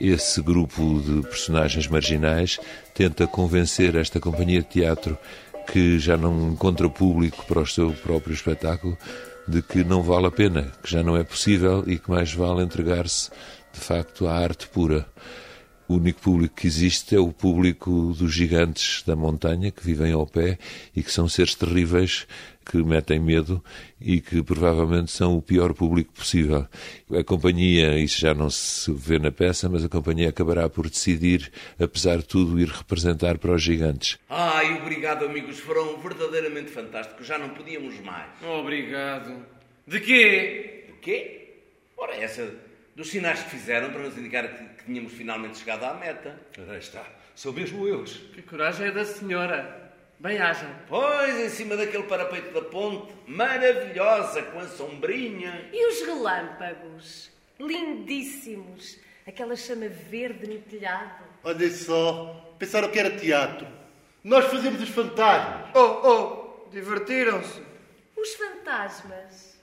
Esse 0.00 0.42
grupo 0.42 1.00
de 1.00 1.22
personagens 1.28 1.86
marginais 1.86 2.58
tenta 2.92 3.26
convencer 3.26 3.94
esta 3.94 4.18
companhia 4.18 4.60
de 4.60 4.68
teatro 4.68 5.16
que 5.70 5.98
já 5.98 6.16
não 6.16 6.50
encontra 6.50 6.88
público 6.88 7.44
para 7.46 7.60
o 7.60 7.66
seu 7.66 7.92
próprio 7.92 8.34
espetáculo, 8.34 8.98
de 9.46 9.62
que 9.62 9.84
não 9.84 10.02
vale 10.02 10.26
a 10.26 10.30
pena, 10.30 10.72
que 10.82 10.90
já 10.90 11.02
não 11.02 11.16
é 11.16 11.24
possível 11.24 11.84
e 11.86 11.98
que 11.98 12.10
mais 12.10 12.32
vale 12.32 12.62
entregar-se, 12.62 13.30
de 13.72 13.80
facto, 13.80 14.26
à 14.26 14.34
arte 14.34 14.68
pura. 14.68 15.06
O 15.88 15.94
único 15.94 16.20
público 16.20 16.54
que 16.54 16.66
existe 16.66 17.14
é 17.14 17.18
o 17.18 17.32
público 17.32 18.14
dos 18.18 18.32
gigantes 18.32 19.02
da 19.04 19.16
montanha 19.16 19.70
que 19.70 19.84
vivem 19.84 20.12
ao 20.12 20.26
pé 20.26 20.58
e 20.94 21.02
que 21.02 21.12
são 21.12 21.28
seres 21.28 21.54
terríveis 21.54 22.26
que 22.64 22.78
metem 22.78 23.18
medo 23.18 23.62
e 24.00 24.20
que 24.20 24.42
provavelmente 24.42 25.10
são 25.10 25.36
o 25.36 25.42
pior 25.42 25.74
público 25.74 26.12
possível. 26.12 26.66
A 27.10 27.24
companhia, 27.24 27.98
isso 27.98 28.20
já 28.20 28.32
não 28.32 28.48
se 28.48 28.92
vê 28.92 29.18
na 29.18 29.30
peça, 29.30 29.68
mas 29.68 29.84
a 29.84 29.88
companhia 29.88 30.28
acabará 30.28 30.68
por 30.68 30.88
decidir, 30.88 31.50
apesar 31.78 32.18
de 32.18 32.24
tudo, 32.24 32.60
ir 32.60 32.68
representar 32.68 33.38
para 33.38 33.52
os 33.52 33.62
gigantes. 33.62 34.18
Ai, 34.28 34.78
obrigado, 34.78 35.24
amigos. 35.24 35.58
Foram 35.58 35.98
verdadeiramente 35.98 36.70
fantásticos. 36.70 37.26
Já 37.26 37.38
não 37.38 37.50
podíamos 37.50 37.98
mais. 38.00 38.30
Obrigado. 38.42 39.44
De 39.86 40.00
quê? 40.00 40.84
De 40.86 40.98
quê? 41.00 41.54
Ora, 41.96 42.14
essa 42.14 42.48
dos 42.94 43.10
sinais 43.10 43.42
que 43.42 43.50
fizeram 43.50 43.90
para 43.90 44.02
nos 44.02 44.16
indicar 44.16 44.48
que, 44.48 44.64
que 44.64 44.84
tínhamos 44.84 45.12
finalmente 45.12 45.58
chegado 45.58 45.84
à 45.84 45.94
meta. 45.94 46.38
Aí 46.68 46.78
está. 46.78 47.04
São 47.34 47.52
mesmo 47.52 47.88
eles. 47.88 48.18
Que 48.34 48.42
coragem 48.42 48.88
é 48.88 48.90
da 48.90 49.04
senhora. 49.04 49.92
Bem-aja. 50.18 50.68
Pois, 50.88 51.36
em 51.40 51.48
cima 51.48 51.76
daquele 51.76 52.04
parapeito 52.04 52.52
da 52.52 52.62
ponte, 52.62 53.12
maravilhosa, 53.26 54.42
com 54.42 54.60
a 54.60 54.68
sombrinha. 54.68 55.68
E 55.72 55.88
os 55.88 56.06
relâmpagos? 56.06 57.30
Lindíssimos. 57.58 58.98
Aquela 59.26 59.56
chama 59.56 59.88
verde 59.88 60.46
no 60.46 60.60
telhado. 60.60 61.24
Olhem 61.42 61.70
só, 61.70 62.54
pensaram 62.58 62.88
que 62.90 62.98
era 62.98 63.10
teatro. 63.16 63.66
Nós 64.22 64.44
fazemos 64.46 64.80
os 64.80 64.90
fantasmas. 64.90 65.70
Oh, 65.74 66.08
oh, 66.08 66.70
divertiram-se. 66.70 67.60
Os 68.16 68.34
fantasmas? 68.34 69.58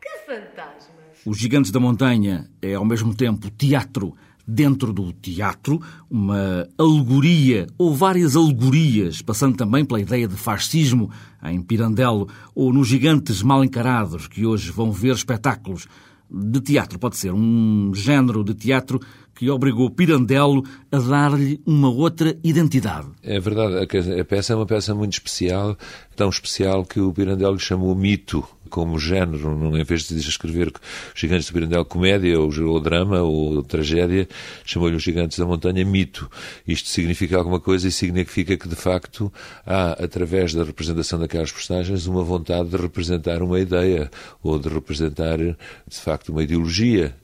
Que 0.00 0.10
fantasmas? 0.26 1.01
Os 1.24 1.38
Gigantes 1.38 1.70
da 1.70 1.80
Montanha 1.80 2.48
é 2.60 2.74
ao 2.74 2.84
mesmo 2.84 3.14
tempo 3.14 3.50
teatro 3.50 4.14
dentro 4.46 4.92
do 4.92 5.12
teatro, 5.12 5.80
uma 6.10 6.68
alegoria 6.76 7.66
ou 7.78 7.94
várias 7.94 8.36
alegorias, 8.36 9.22
passando 9.22 9.56
também 9.56 9.84
pela 9.84 10.00
ideia 10.00 10.26
de 10.26 10.36
fascismo 10.36 11.10
em 11.44 11.60
Pirandello 11.62 12.28
ou 12.54 12.72
nos 12.72 12.88
gigantes 12.88 13.42
mal 13.42 13.64
encarados 13.64 14.26
que 14.26 14.44
hoje 14.44 14.70
vão 14.70 14.90
ver 14.90 15.14
espetáculos 15.14 15.86
de 16.30 16.60
teatro. 16.60 16.98
Pode 16.98 17.16
ser 17.16 17.32
um 17.32 17.92
género 17.94 18.42
de 18.42 18.54
teatro 18.54 19.00
que 19.34 19.50
obrigou 19.50 19.90
Pirandello 19.90 20.64
a 20.90 20.98
dar-lhe 20.98 21.60
uma 21.66 21.88
outra 21.88 22.36
identidade. 22.42 23.08
É 23.22 23.38
verdade, 23.38 23.76
a 24.18 24.24
peça 24.24 24.52
é 24.52 24.56
uma 24.56 24.66
peça 24.66 24.94
muito 24.94 25.14
especial, 25.14 25.76
tão 26.16 26.28
especial 26.28 26.84
que 26.84 27.00
o 27.00 27.12
Pirandello 27.12 27.58
chamou 27.58 27.94
mito 27.94 28.44
como 28.72 28.98
género, 28.98 29.54
não, 29.54 29.78
em 29.78 29.84
vez 29.84 30.04
de 30.04 30.18
escrever 30.18 30.72
Gigantes 31.14 31.46
do 31.46 31.52
Pirandello 31.52 31.84
comédia 31.84 32.40
ou, 32.40 32.50
ou 32.64 32.80
drama 32.80 33.20
ou 33.20 33.62
tragédia, 33.62 34.26
chamou-lhe 34.64 34.96
os 34.96 35.02
Gigantes 35.02 35.38
da 35.38 35.44
Montanha 35.44 35.84
mito. 35.84 36.30
Isto 36.66 36.88
significa 36.88 37.36
alguma 37.36 37.60
coisa 37.60 37.86
e 37.86 37.92
significa 37.92 38.56
que, 38.56 38.66
de 38.66 38.74
facto, 38.74 39.30
há, 39.66 39.92
através 40.02 40.54
da 40.54 40.64
representação 40.64 41.18
daquelas 41.18 41.52
personagens, 41.52 42.06
uma 42.06 42.24
vontade 42.24 42.70
de 42.70 42.76
representar 42.78 43.42
uma 43.42 43.60
ideia 43.60 44.10
ou 44.42 44.58
de 44.58 44.70
representar, 44.70 45.36
de 45.36 45.98
facto, 46.00 46.30
uma 46.30 46.42
ideologia 46.42 47.14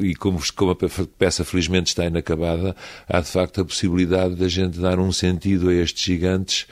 e 0.00 0.14
como, 0.14 0.38
como 0.54 0.72
a 0.72 0.76
peça 1.18 1.44
felizmente 1.44 1.88
está 1.88 2.04
inacabada, 2.06 2.74
há 3.08 3.20
de 3.20 3.28
facto 3.28 3.60
a 3.60 3.64
possibilidade 3.64 4.34
da 4.34 4.48
gente 4.48 4.78
dar 4.78 4.98
um 4.98 5.12
sentido 5.12 5.68
a 5.68 5.74
estes 5.74 6.04
gigantes 6.04 6.66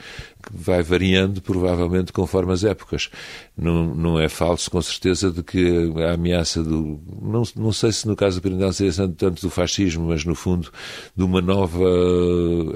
vai 0.51 0.81
variando, 0.81 1.41
provavelmente, 1.41 2.11
conforme 2.11 2.53
as 2.53 2.63
épocas. 2.63 3.09
Não, 3.55 3.93
não 3.93 4.19
é 4.19 4.27
falso, 4.27 4.69
com 4.71 4.81
certeza, 4.81 5.31
de 5.31 5.43
que 5.43 5.93
a 5.97 6.13
ameaça 6.13 6.63
do. 6.63 6.99
Não, 7.21 7.43
não 7.55 7.71
sei 7.71 7.91
se 7.91 8.07
no 8.07 8.15
caso 8.15 8.39
do 8.39 8.43
Pirineu 8.43 8.73
seria 8.73 8.93
tanto 9.09 9.41
do 9.41 9.49
fascismo, 9.49 10.07
mas 10.07 10.25
no 10.25 10.35
fundo 10.35 10.71
de 11.15 11.23
uma 11.23 11.41
nova 11.41 11.85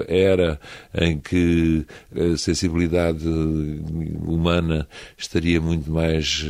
era 0.06 0.60
em 0.94 1.18
que 1.18 1.84
a 2.14 2.36
sensibilidade 2.36 3.26
humana 4.24 4.88
estaria 5.16 5.60
muito 5.60 5.90
mais 5.90 6.46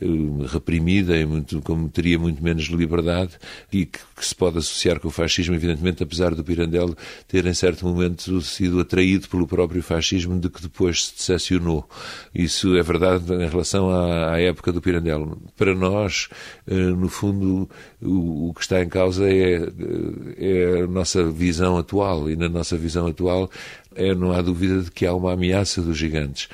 uh, 0.00 0.44
reprimida 0.46 1.16
e 1.16 1.26
muito, 1.26 1.60
como 1.62 1.88
teria 1.88 2.18
muito 2.18 2.42
menos 2.42 2.64
liberdade 2.66 3.32
e 3.72 3.86
que, 3.86 3.98
que, 4.16 4.24
se 4.24 4.34
pode 4.34 4.58
associar 4.58 5.00
com 5.00 5.08
o 5.08 5.10
fascismo, 5.10 5.54
evidentemente, 5.54 6.02
apesar 6.02 6.34
do 6.34 6.44
Pirandello 6.44 6.96
ter 7.26 7.46
em 7.46 7.54
certo 7.54 7.86
momento 7.86 8.40
sido 8.40 8.80
atraído 8.80 9.28
pelo 9.28 9.46
próprio 9.46 9.82
fascismo 9.82 10.38
de 10.38 10.48
que 10.54 10.62
depois 10.62 11.06
se 11.06 11.16
decepcionou. 11.16 11.88
Isso 12.34 12.76
é 12.76 12.82
verdade 12.82 13.32
em 13.32 13.48
relação 13.48 13.90
à, 13.90 14.32
à 14.32 14.40
época 14.40 14.72
do 14.72 14.80
Pirandello. 14.80 15.40
Para 15.56 15.74
nós, 15.74 16.28
uh, 16.66 16.74
no 16.74 17.08
fundo, 17.08 17.68
o, 18.00 18.48
o, 18.48 18.54
que 18.54 18.62
está 18.62 18.82
em 18.82 18.88
causa 18.88 19.28
é, 19.28 19.68
é 20.38 20.82
a 20.82 20.86
nossa 20.86 21.24
visão 21.24 21.76
atual 21.76 22.30
e 22.30 22.36
na 22.36 22.48
nossa 22.48 22.76
visão 22.76 23.06
atual 23.06 23.50
é, 23.94 24.14
não 24.14 24.32
há 24.32 24.40
dúvida 24.40 24.82
de 24.82 24.90
que 24.90 25.04
há 25.06 25.12
uma 25.12 25.32
ameaça 25.32 25.82
dos 25.82 25.96
gigantes 25.96 26.48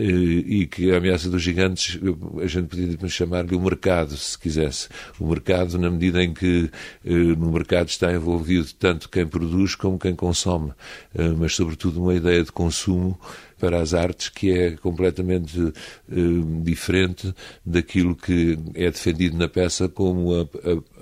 e 0.00 0.66
que 0.66 0.92
a 0.92 0.98
ameaça 0.98 1.28
dos 1.28 1.42
gigantes, 1.42 1.98
a 2.42 2.46
gente 2.46 2.68
podia 2.68 3.08
chamar-lhe 3.08 3.54
o 3.54 3.60
mercado, 3.60 4.16
se 4.16 4.38
quisesse. 4.38 4.88
O 5.18 5.26
mercado, 5.26 5.78
na 5.78 5.90
medida 5.90 6.22
em 6.22 6.32
que 6.32 6.70
eh, 7.04 7.10
no 7.10 7.50
mercado 7.52 7.88
está 7.88 8.12
envolvido 8.12 8.68
tanto 8.78 9.08
quem 9.08 9.26
produz 9.26 9.74
como 9.74 9.98
quem 9.98 10.14
consome, 10.14 10.72
eh, 11.14 11.28
mas 11.36 11.54
sobretudo 11.54 12.02
uma 12.02 12.14
ideia 12.14 12.44
de 12.44 12.52
consumo 12.52 13.18
para 13.58 13.80
as 13.80 13.94
artes 13.94 14.28
que 14.28 14.50
é 14.50 14.70
completamente 14.72 15.58
uh, 15.60 16.62
diferente 16.62 17.34
daquilo 17.64 18.14
que 18.14 18.58
é 18.74 18.90
defendido 18.90 19.36
na 19.36 19.48
peça 19.48 19.88
como 19.88 20.34
a, 20.34 20.48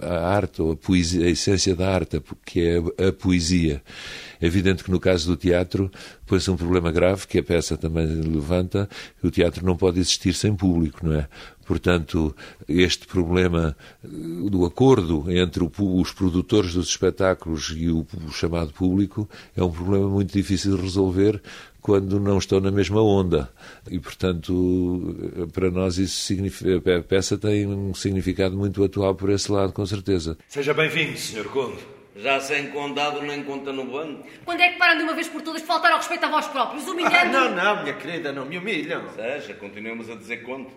a, 0.03 0.07
a 0.07 0.29
arte 0.29 0.63
ou 0.63 0.73
a, 0.73 0.77
poesia, 0.77 1.27
a 1.27 1.31
essência 1.31 1.75
da 1.77 1.89
arte, 1.89 2.23
que 2.45 2.61
é 2.61 3.07
a, 3.09 3.13
poesia. 3.13 3.83
É 4.41 4.47
evidente 4.47 4.85
que 4.85 4.91
no 4.91 5.01
caso 5.01 5.27
do 5.29 5.37
teatro 5.37 5.91
põe-se 6.27 6.51
um 6.51 6.57
problema 6.57 6.91
grave 6.93 7.27
que 7.27 7.39
a 7.39 7.43
peça 7.43 7.77
também 7.77 8.07
levanta, 8.07 8.89
que 9.21 9.27
o 9.27 9.31
teatro 9.31 9.65
não 9.65 9.77
pode 9.77 10.01
existir 10.01 10.35
sem 10.35 10.55
público, 10.55 11.07
não 11.07 11.15
é? 11.15 11.29
Portanto, 11.67 12.35
este 12.69 13.09
problema 13.09 13.77
eh, 14.05 14.09
do 14.49 14.65
acordo 14.65 15.25
entre 15.29 15.65
o, 15.65 16.01
os 16.01 16.13
produtores 16.13 16.75
dos 16.75 16.89
espetáculos 16.89 17.75
e 17.77 17.89
o, 17.89 18.07
o, 18.25 18.31
chamado 18.31 18.73
público 18.73 19.29
é 19.57 19.65
um 19.65 19.71
problema 19.71 20.09
muito 20.09 20.33
difícil 20.33 20.77
de 20.77 20.83
resolver 20.83 21.43
quando 21.87 22.19
não 22.19 22.37
estão 22.37 22.59
na 22.59 22.73
mesma 22.73 23.01
onda. 23.01 23.49
E, 23.89 24.01
portanto, 24.01 25.15
para 25.53 25.71
nós 25.71 25.99
isso 25.99 26.21
significa, 26.25 26.99
a 26.99 27.01
peça 27.01 27.39
tem 27.39 27.65
um 27.65 27.95
significado 27.95 28.57
muito 28.57 28.83
atual 28.83 29.15
por 29.15 29.31
esse 29.31 29.53
lado, 29.53 29.73
com 29.73 29.87
certeza. 29.87 30.37
Seja 30.49 30.75
bem-vindo, 30.75 31.17
Sr. 31.17 31.45
Conde. 31.45 31.79
Já 32.17 32.41
sem 32.41 32.71
condado 32.71 33.23
nem 33.23 33.45
conta 33.45 33.73
no 33.73 33.85
banco. 33.85 34.27
Quando 34.45 34.63
é 34.63 34.71
que 34.71 34.79
param 34.79 34.97
de 34.97 35.05
uma 35.05 35.15
vez 35.15 35.29
por 35.29 35.43
todas 35.43 35.61
de 35.61 35.69
faltar 35.69 35.93
ao 35.93 35.99
respeito 35.99 36.25
a 36.27 36.29
vós 36.29 36.49
próprios, 36.49 36.89
humilhando... 36.89 37.15
Ah, 37.15 37.25
não, 37.25 37.55
não, 37.55 37.83
minha 37.85 37.95
querida, 37.95 38.33
não 38.33 38.47
me 38.47 38.59
humilham. 38.59 39.05
Seja, 39.15 39.55
continuemos 39.55 40.11
a 40.11 40.17
dizer 40.17 40.39
conde. 40.39 40.71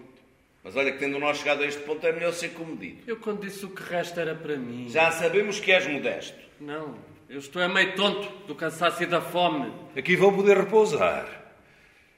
Mas 0.64 0.76
olha 0.76 0.92
que 0.92 1.00
tendo 1.00 1.18
nós 1.18 1.40
chegado 1.40 1.64
a 1.64 1.66
este 1.66 1.82
ponto 1.82 2.06
é 2.06 2.12
melhor 2.12 2.34
ser 2.34 2.50
comedido. 2.50 2.98
Eu 3.08 3.18
quando 3.18 3.42
disse 3.42 3.66
o 3.66 3.70
que 3.70 3.82
resta 3.82 4.22
era 4.22 4.36
para 4.36 4.56
mim. 4.58 4.90
Já 4.90 5.10
sabemos 5.10 5.60
que 5.60 5.72
és 5.72 5.88
modesto. 5.88 6.38
Não, 6.62 6.94
eu 7.30 7.38
estou 7.38 7.62
é 7.62 7.68
meio 7.68 7.96
tonto 7.96 8.28
do 8.48 8.56
cansaço 8.56 9.04
e 9.04 9.06
da 9.06 9.22
fome. 9.22 9.72
Aqui 9.96 10.16
vão 10.16 10.34
poder 10.34 10.58
repousar. 10.58 11.28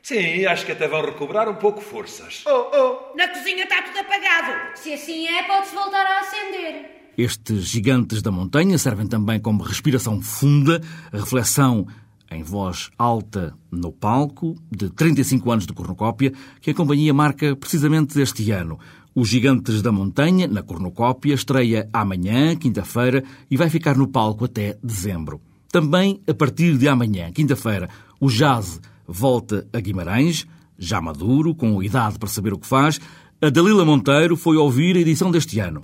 Sim, 0.02 0.45
acho 0.45 0.65
que 0.65 0.71
até 0.71 0.88
vão 0.88 1.02
recobrar 1.02 1.50
um 1.50 1.56
pouco 1.56 1.82
forças. 1.82 2.43
Oh, 2.47 2.71
oh, 2.74 3.17
na 3.17 3.28
cozinha 3.28 3.63
está 3.63 3.82
tudo 3.82 4.00
apagado. 4.00 4.78
Se 4.78 4.93
assim 4.93 5.28
é, 5.28 5.43
pode-se 5.43 5.76
voltar 5.76 6.06
a 6.06 6.21
acender. 6.21 7.12
Estes 7.17 7.65
gigantes 7.65 8.21
da 8.21 8.32
montanha 8.32 8.78
servem 8.78 9.06
também 9.06 9.38
como 9.38 9.63
respiração 9.63 10.21
funda, 10.21 10.82
a 11.12 11.17
reflexão 11.17 11.86
em 12.32 12.44
voz 12.44 12.89
alta 12.98 13.54
no 13.70 13.91
palco, 13.91 14.56
de 14.72 14.89
35 14.89 15.52
anos 15.52 15.67
de 15.67 15.74
cornucópia, 15.74 16.32
que 16.62 16.72
a 16.72 16.74
companhia 16.74 17.13
marca 17.13 17.56
precisamente 17.56 18.20
este 18.20 18.50
ano. 18.52 18.80
Os 19.13 19.28
Gigantes 19.28 19.82
da 19.82 19.91
Montanha, 19.91 20.48
na 20.48 20.63
cornucópia, 20.63 21.34
estreia 21.34 21.89
amanhã, 21.91 22.56
quinta-feira, 22.56 23.24
e 23.50 23.58
vai 23.58 23.70
ficar 23.70 23.98
no 23.98 24.08
palco 24.08 24.46
até 24.46 24.78
dezembro. 24.82 25.41
Também, 25.70 26.22
a 26.28 26.34
partir 26.34 26.78
de 26.78 26.88
amanhã, 26.88 27.32
quinta-feira, 27.32 27.89
o 28.20 28.30
jazz 28.30 28.80
volta 29.06 29.67
a 29.74 29.80
Guimarães, 29.80 30.48
já 30.78 31.02
maduro, 31.02 31.54
com 31.54 31.84
idade 31.84 32.17
para 32.17 32.30
saber 32.30 32.54
o 32.54 32.58
que 32.58 32.65
faz, 32.65 33.00
a 33.42 33.50
Dalila 33.50 33.84
Monteiro 33.84 34.38
foi 34.38 34.56
ouvir 34.56 34.96
a 34.96 35.00
edição 35.00 35.32
deste 35.32 35.60
ano. 35.60 35.84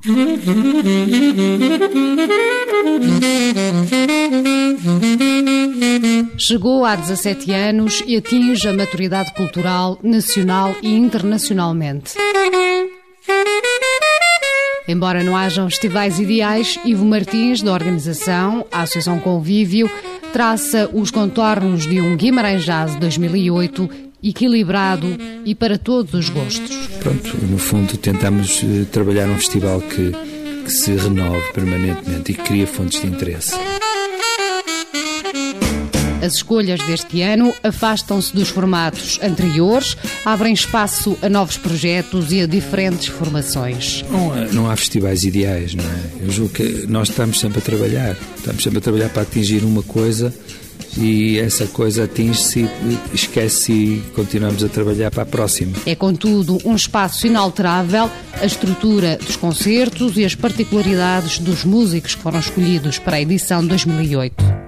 Chegou 6.38 6.86
há 6.86 6.96
17 6.96 7.52
anos 7.52 8.04
e 8.06 8.16
atinge 8.16 8.68
a 8.68 8.74
maturidade 8.74 9.34
cultural 9.34 9.98
nacional 10.04 10.76
e 10.84 10.94
internacionalmente. 10.94 12.14
Embora 14.88 15.24
não 15.24 15.36
hajam 15.36 15.68
festivais 15.68 16.20
ideais, 16.20 16.80
Ivo 16.86 17.06
Martins, 17.06 17.64
da 17.64 17.74
organização, 17.74 18.68
a 18.72 18.84
Associação 18.84 19.20
Convívio, 19.20 19.90
traça 20.32 20.90
os 20.94 21.10
contornos 21.10 21.88
de 21.88 22.00
um 22.00 22.16
Guimarães 22.16 22.64
Jazz 22.64 22.96
2008 22.98 24.07
equilibrado 24.22 25.08
e 25.46 25.54
para 25.54 25.78
todos 25.78 26.14
os 26.14 26.30
gostos. 26.30 26.76
Pronto, 27.00 27.38
no 27.46 27.58
fundo 27.58 27.98
tentamos 27.98 28.62
eh, 28.64 28.86
trabalhar 28.92 29.30
um 29.30 29.36
festival 29.36 29.82
que, 29.82 30.12
que 30.64 30.72
se 30.72 30.96
renove 30.96 31.52
permanentemente 31.54 32.32
e 32.32 32.36
que 32.36 32.44
cria 32.44 32.68
fontes 32.68 33.02
de 33.02 33.08
interesse. 33.08 33.56
As 36.22 36.34
escolhas 36.34 36.82
deste 36.84 37.22
ano 37.22 37.54
afastam-se 37.64 38.36
dos 38.36 38.50
formatos 38.50 39.20
anteriores, 39.22 39.96
abrem 40.26 40.52
espaço 40.52 41.18
a 41.22 41.30
novos 41.30 41.58
projetos 41.58 42.32
e 42.32 42.42
a 42.42 42.48
diferentes 42.48 43.08
formações. 43.08 44.04
Não 44.10 44.34
há, 44.34 44.46
não 44.48 44.70
há 44.70 44.76
festivais 44.76 45.24
ideais, 45.24 45.76
não 45.76 45.86
é? 45.86 46.26
Eu 46.26 46.32
julgo 46.32 46.54
que 46.54 46.86
nós 46.88 47.10
estamos 47.10 47.40
sempre 47.40 47.60
a 47.60 47.62
trabalhar, 47.62 48.18
estamos 48.36 48.64
sempre 48.64 48.80
a 48.80 48.82
trabalhar 48.82 49.10
para 49.10 49.22
atingir 49.22 49.64
uma 49.64 49.84
coisa 49.84 50.34
e 50.98 51.38
essa 51.40 51.68
coisa 51.68 52.06
atinge-se, 52.06 52.68
esquece 53.14 53.72
e 53.72 54.04
continuamos 54.16 54.64
a 54.64 54.70
trabalhar 54.70 55.12
para 55.12 55.24
a 55.24 55.26
próxima. 55.26 55.74
É, 55.86 55.96
contudo, 55.96 56.58
um 56.66 56.76
espaço 56.76 57.28
inalterável, 57.28 58.10
a 58.34 58.46
estrutura 58.46 59.18
dos 59.18 59.36
concertos 59.36 60.18
e 60.18 60.26
as 60.26 60.36
particularidades 60.36 61.40
dos 61.40 61.64
músicos 61.64 62.16
que 62.16 62.22
foram 62.22 62.40
escolhidos 62.40 63.00
para 63.00 63.18
a 63.18 63.22
edição 63.22 63.66
2008. 63.66 64.68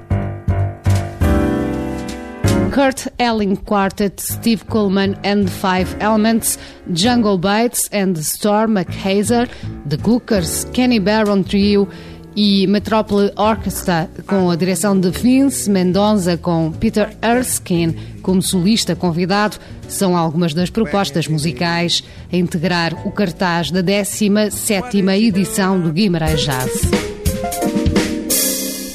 Kurt 2.80 3.08
Elling 3.18 3.58
Quartet, 3.58 4.22
Steve 4.22 4.64
Coleman 4.66 5.16
and 5.26 5.46
the 5.46 5.52
Five 5.52 5.98
Elements, 6.00 6.58
Jungle 6.94 7.38
Bites 7.38 7.90
and 7.92 8.14
Storm 8.18 8.76
McHazer, 8.76 9.50
The 9.86 9.98
Cookers, 9.98 10.66
Kenny 10.72 11.00
Barron 11.00 11.44
Trio, 11.44 11.90
e 12.36 12.68
Metrópole 12.68 13.32
Orchestra, 13.36 14.10
com 14.28 14.50
a 14.50 14.56
direção 14.56 15.00
de 15.00 15.10
Vince 15.10 15.70
Mendonça, 15.70 16.38
com 16.38 16.72
Peter 16.72 17.10
Erskine 17.22 17.96
como 18.22 18.42
solista 18.42 18.96
convidado, 18.96 19.58
são 19.88 20.16
algumas 20.16 20.54
das 20.54 20.70
propostas 20.70 21.28
musicais 21.28 22.04
a 22.32 22.36
integrar 22.38 23.08
o 23.08 23.12
cartaz 23.12 23.72
da 23.72 23.82
17ª 23.82 25.18
edição 25.18 25.80
do 25.80 25.92
Guimarães 25.92 26.42
Jazz. 26.42 26.82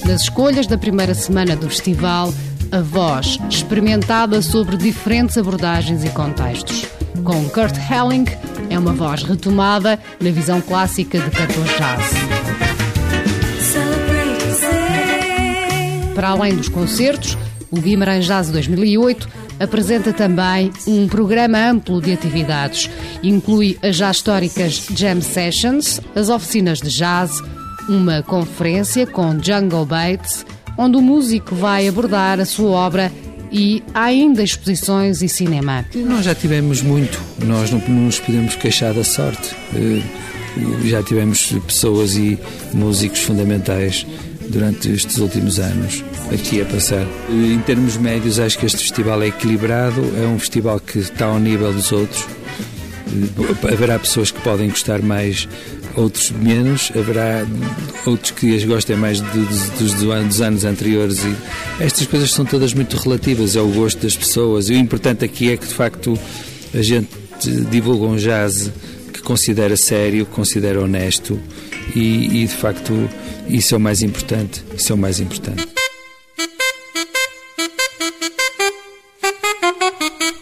Nas 0.07 0.23
escolhas 0.23 0.67
da 0.67 0.79
primeira 0.79 1.15
semana 1.15 1.57
do 1.57 1.69
festival, 1.69 2.33
a 2.71 2.81
voz 2.81 3.39
experimentada 3.49 4.41
sobre 4.43 4.77
diferentes 4.77 5.37
abordagens 5.39 6.05
e 6.05 6.11
contextos. 6.11 6.87
Com 7.25 7.49
Kurt 7.49 7.77
Helling, 7.91 8.27
é 8.69 8.79
uma 8.79 8.93
voz 8.93 9.23
retomada 9.23 9.99
na 10.21 10.31
visão 10.31 10.61
clássica 10.61 11.19
de 11.19 11.31
cantor 11.31 11.65
jazz. 11.65 12.34
Para 16.15 16.29
além 16.29 16.55
dos 16.55 16.69
concertos, 16.69 17.37
o 17.71 17.81
Guimarães 17.81 18.27
Jazz 18.27 18.51
2008 18.51 19.29
apresenta 19.59 20.13
também 20.13 20.71
um 20.87 21.09
programa 21.09 21.59
amplo 21.59 22.01
de 22.01 22.13
atividades. 22.13 22.89
Inclui 23.23 23.77
as 23.83 23.97
já 23.97 24.11
históricas 24.11 24.87
Jam 24.95 25.21
Sessions, 25.21 26.01
as 26.15 26.29
oficinas 26.29 26.79
de 26.81 26.91
jazz, 26.91 27.43
uma 27.89 28.23
conferência 28.23 29.07
com 29.07 29.39
Jungle 29.43 29.85
Bates, 29.85 30.47
onde 30.79 30.97
o 30.97 31.03
músico 31.03 31.55
vai 31.55 31.89
abordar 31.89 32.41
a 32.41 32.45
sua 32.45 32.71
obra 32.71 33.13
e 33.51 33.83
ainda 33.93 34.43
exposições 34.43 35.23
e 35.23 35.29
cinema. 35.29 35.85
Nós 35.95 36.25
já 36.25 36.35
tivemos 36.35 36.83
muito, 36.83 37.21
nós 37.45 37.71
não 37.71 37.79
nos 37.81 38.19
podemos 38.19 38.57
queixar 38.57 38.93
da 38.95 39.05
sorte. 39.05 39.55
Eh, 39.75 40.03
já 40.85 41.03
tivemos 41.03 41.53
pessoas 41.67 42.17
e 42.17 42.39
músicos 42.73 43.21
fundamentais 43.21 44.07
durante 44.49 44.91
estes 44.91 45.19
últimos 45.19 45.59
anos 45.59 46.05
aqui 46.33 46.61
a 46.61 46.65
passar. 46.65 47.07
Em 47.31 47.59
termos 47.61 47.97
médios, 47.97 48.39
acho 48.39 48.59
que 48.59 48.67
este 48.67 48.79
festival 48.79 49.23
é 49.23 49.29
equilibrado, 49.29 50.01
é 50.23 50.27
um 50.27 50.39
festival 50.39 50.81
que 50.81 50.99
está 50.99 51.27
ao 51.27 51.39
nível 51.39 51.73
dos 51.73 51.93
outros. 51.93 52.25
Haverá 53.71 53.99
pessoas 53.99 54.31
que 54.31 54.41
podem 54.41 54.69
gostar 54.69 55.01
mais, 55.01 55.49
outros 55.95 56.31
menos, 56.31 56.91
haverá 56.97 57.47
outros 58.07 58.33
que 58.33 58.57
as 58.57 58.65
gostem 58.65 58.97
mais 58.97 59.21
dos, 59.21 59.93
dos, 59.93 60.41
anos 60.41 60.65
anteriores 60.65 61.19
e 61.25 61.85
estas 61.85 62.07
coisas 62.07 62.31
são 62.33 62.45
todas 62.45 62.75
muito 62.75 62.97
relativas 62.97 63.57
ao 63.57 63.69
gosto 63.69 64.03
das 64.03 64.17
pessoas 64.17 64.69
e 64.69 64.73
o 64.73 64.77
importante 64.77 65.25
aqui 65.25 65.53
é 65.53 65.57
que 65.57 65.67
de 65.67 65.75
facto 65.75 66.19
a 66.75 66.83
gente 66.83 67.09
divulga 67.71 68.07
um 68.07 68.17
jazz 68.17 68.73
que 69.13 69.23
considera 69.23 69.77
sério, 69.77 70.27
considera 70.27 70.81
honesto 70.81 71.39
e, 71.95 72.43
e 72.43 72.47
de 72.47 72.55
facto 72.55 73.09
isso 73.49 73.75
é 73.75 73.79
o 73.79 73.81
mais 73.81 74.03
importante. 74.03 74.65
Isso 74.77 74.93
é 74.93 74.95
o 74.95 74.99
mais 74.99 75.21
importante. 75.21 75.67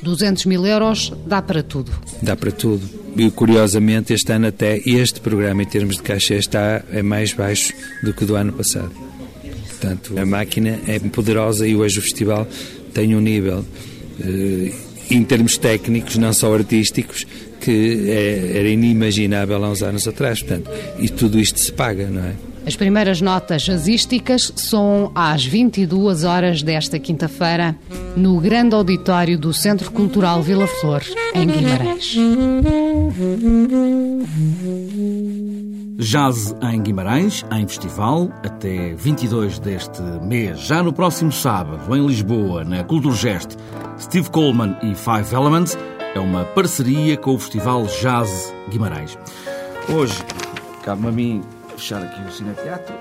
200 0.03 0.47
mil 0.47 0.67
euros 0.67 1.13
dá 1.27 1.41
para 1.41 1.63
tudo. 1.63 1.93
Dá 2.21 2.37
para 2.37 2.51
tudo. 2.51 2.83
E 3.17 3.31
curiosamente, 3.31 4.13
este 4.13 4.33
ano 4.33 4.49
até 4.49 4.81
este 4.85 5.21
programa, 5.21 5.63
em 5.63 5.67
termos 5.67 5.97
de 5.97 6.03
caixa, 6.03 6.35
está 6.35 6.83
é 6.91 7.03
mais 7.03 7.33
baixo 7.33 7.73
do 8.03 8.13
que 8.13 8.25
do 8.25 8.35
ano 8.35 8.53
passado. 8.53 8.91
Portanto, 9.69 10.19
a 10.19 10.27
máquina 10.27 10.81
é 10.87 10.99
poderosa 10.99 11.67
e 11.67 11.75
hoje 11.75 11.99
o 11.99 12.03
festival 12.03 12.47
tem 12.93 13.15
um 13.15 13.21
nível, 13.21 13.65
eh, 14.21 14.73
em 15.11 15.25
termos 15.25 15.57
técnicos, 15.57 16.17
não 16.17 16.33
só 16.33 16.55
artísticos, 16.55 17.27
que 17.61 18.09
é, 18.09 18.59
era 18.59 18.69
inimaginável 18.69 19.65
há 19.65 19.71
uns 19.71 19.83
anos 19.83 20.07
atrás. 20.07 20.41
Portanto, 20.41 20.71
e 20.99 21.09
tudo 21.09 21.39
isto 21.39 21.59
se 21.59 21.73
paga, 21.73 22.09
não 22.09 22.25
é? 22.25 22.35
As 22.65 22.77
primeiras 22.77 23.21
notas 23.21 23.63
jazzísticas 23.63 24.53
são 24.55 25.11
às 25.15 25.45
22 25.45 26.25
horas 26.25 26.63
desta 26.63 26.99
quinta-feira, 26.99 27.77
no 28.17 28.39
grande 28.41 28.75
auditório 28.75 29.37
do 29.37 29.53
Centro 29.53 29.91
Cultural 29.91 30.41
Vila 30.43 30.67
Flor, 30.67 31.03
em 31.35 31.47
Guimarães. 31.47 32.17
Jazz 35.99 36.55
em 36.63 36.81
Guimarães, 36.81 37.45
em 37.53 37.67
festival, 37.67 38.29
até 38.45 38.95
22 38.95 39.59
deste 39.59 40.03
mês. 40.23 40.61
Já 40.61 40.83
no 40.83 40.93
próximo 40.93 41.33
sábado, 41.33 41.95
em 41.97 42.07
Lisboa, 42.07 42.65
na 42.65 42.85
Culturgest, 42.85 43.57
Steve 43.99 44.31
Coleman 44.31 44.77
e 44.83 44.95
Five 44.95 45.35
Elements, 45.35 45.77
é 46.15 46.21
uma 46.21 46.45
parceria 46.45 47.17
com 47.17 47.35
o 47.35 47.39
Festival 47.39 47.87
Jazz 48.01 48.53
Guimarães. 48.71 49.19
Hoje, 49.89 50.15
cabe-me 50.85 51.09
a 51.09 51.13
mim 51.13 51.43
fechar 51.77 52.03
aqui 52.03 52.21
o 52.23 52.31
cineteatro. 52.31 52.95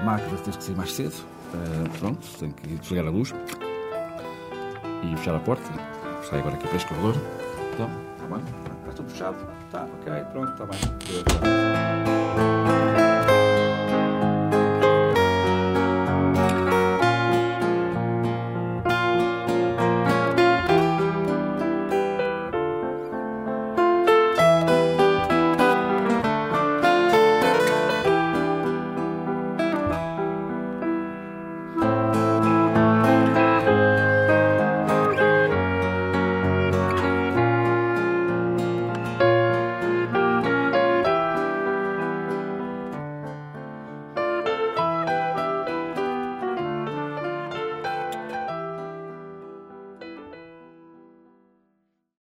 A 0.00 0.04
máquina 0.04 0.36
tem 0.38 0.52
que 0.52 0.64
sair 0.64 0.76
mais 0.76 0.92
cedo. 0.92 1.14
Uh, 1.54 1.98
pronto, 1.98 2.26
tenho 2.38 2.52
que 2.52 2.68
desligar 2.76 3.06
a 3.06 3.10
luz 3.10 3.34
e 5.02 5.16
fechar 5.16 5.34
a 5.34 5.40
porta. 5.40 5.70
Sai 6.28 6.40
agora 6.40 6.54
aqui 6.54 6.66
para 6.66 6.76
este 6.76 6.88
corredor. 6.88 7.14
Então, 7.74 7.90
está 8.14 8.26
bem? 8.26 8.44
Está 8.80 8.92
tudo 8.94 9.10
fechado. 9.10 9.36
Está, 9.66 9.84
ok, 9.84 10.24
pronto, 10.32 10.52
está 10.52 10.66
bem. 10.66 12.61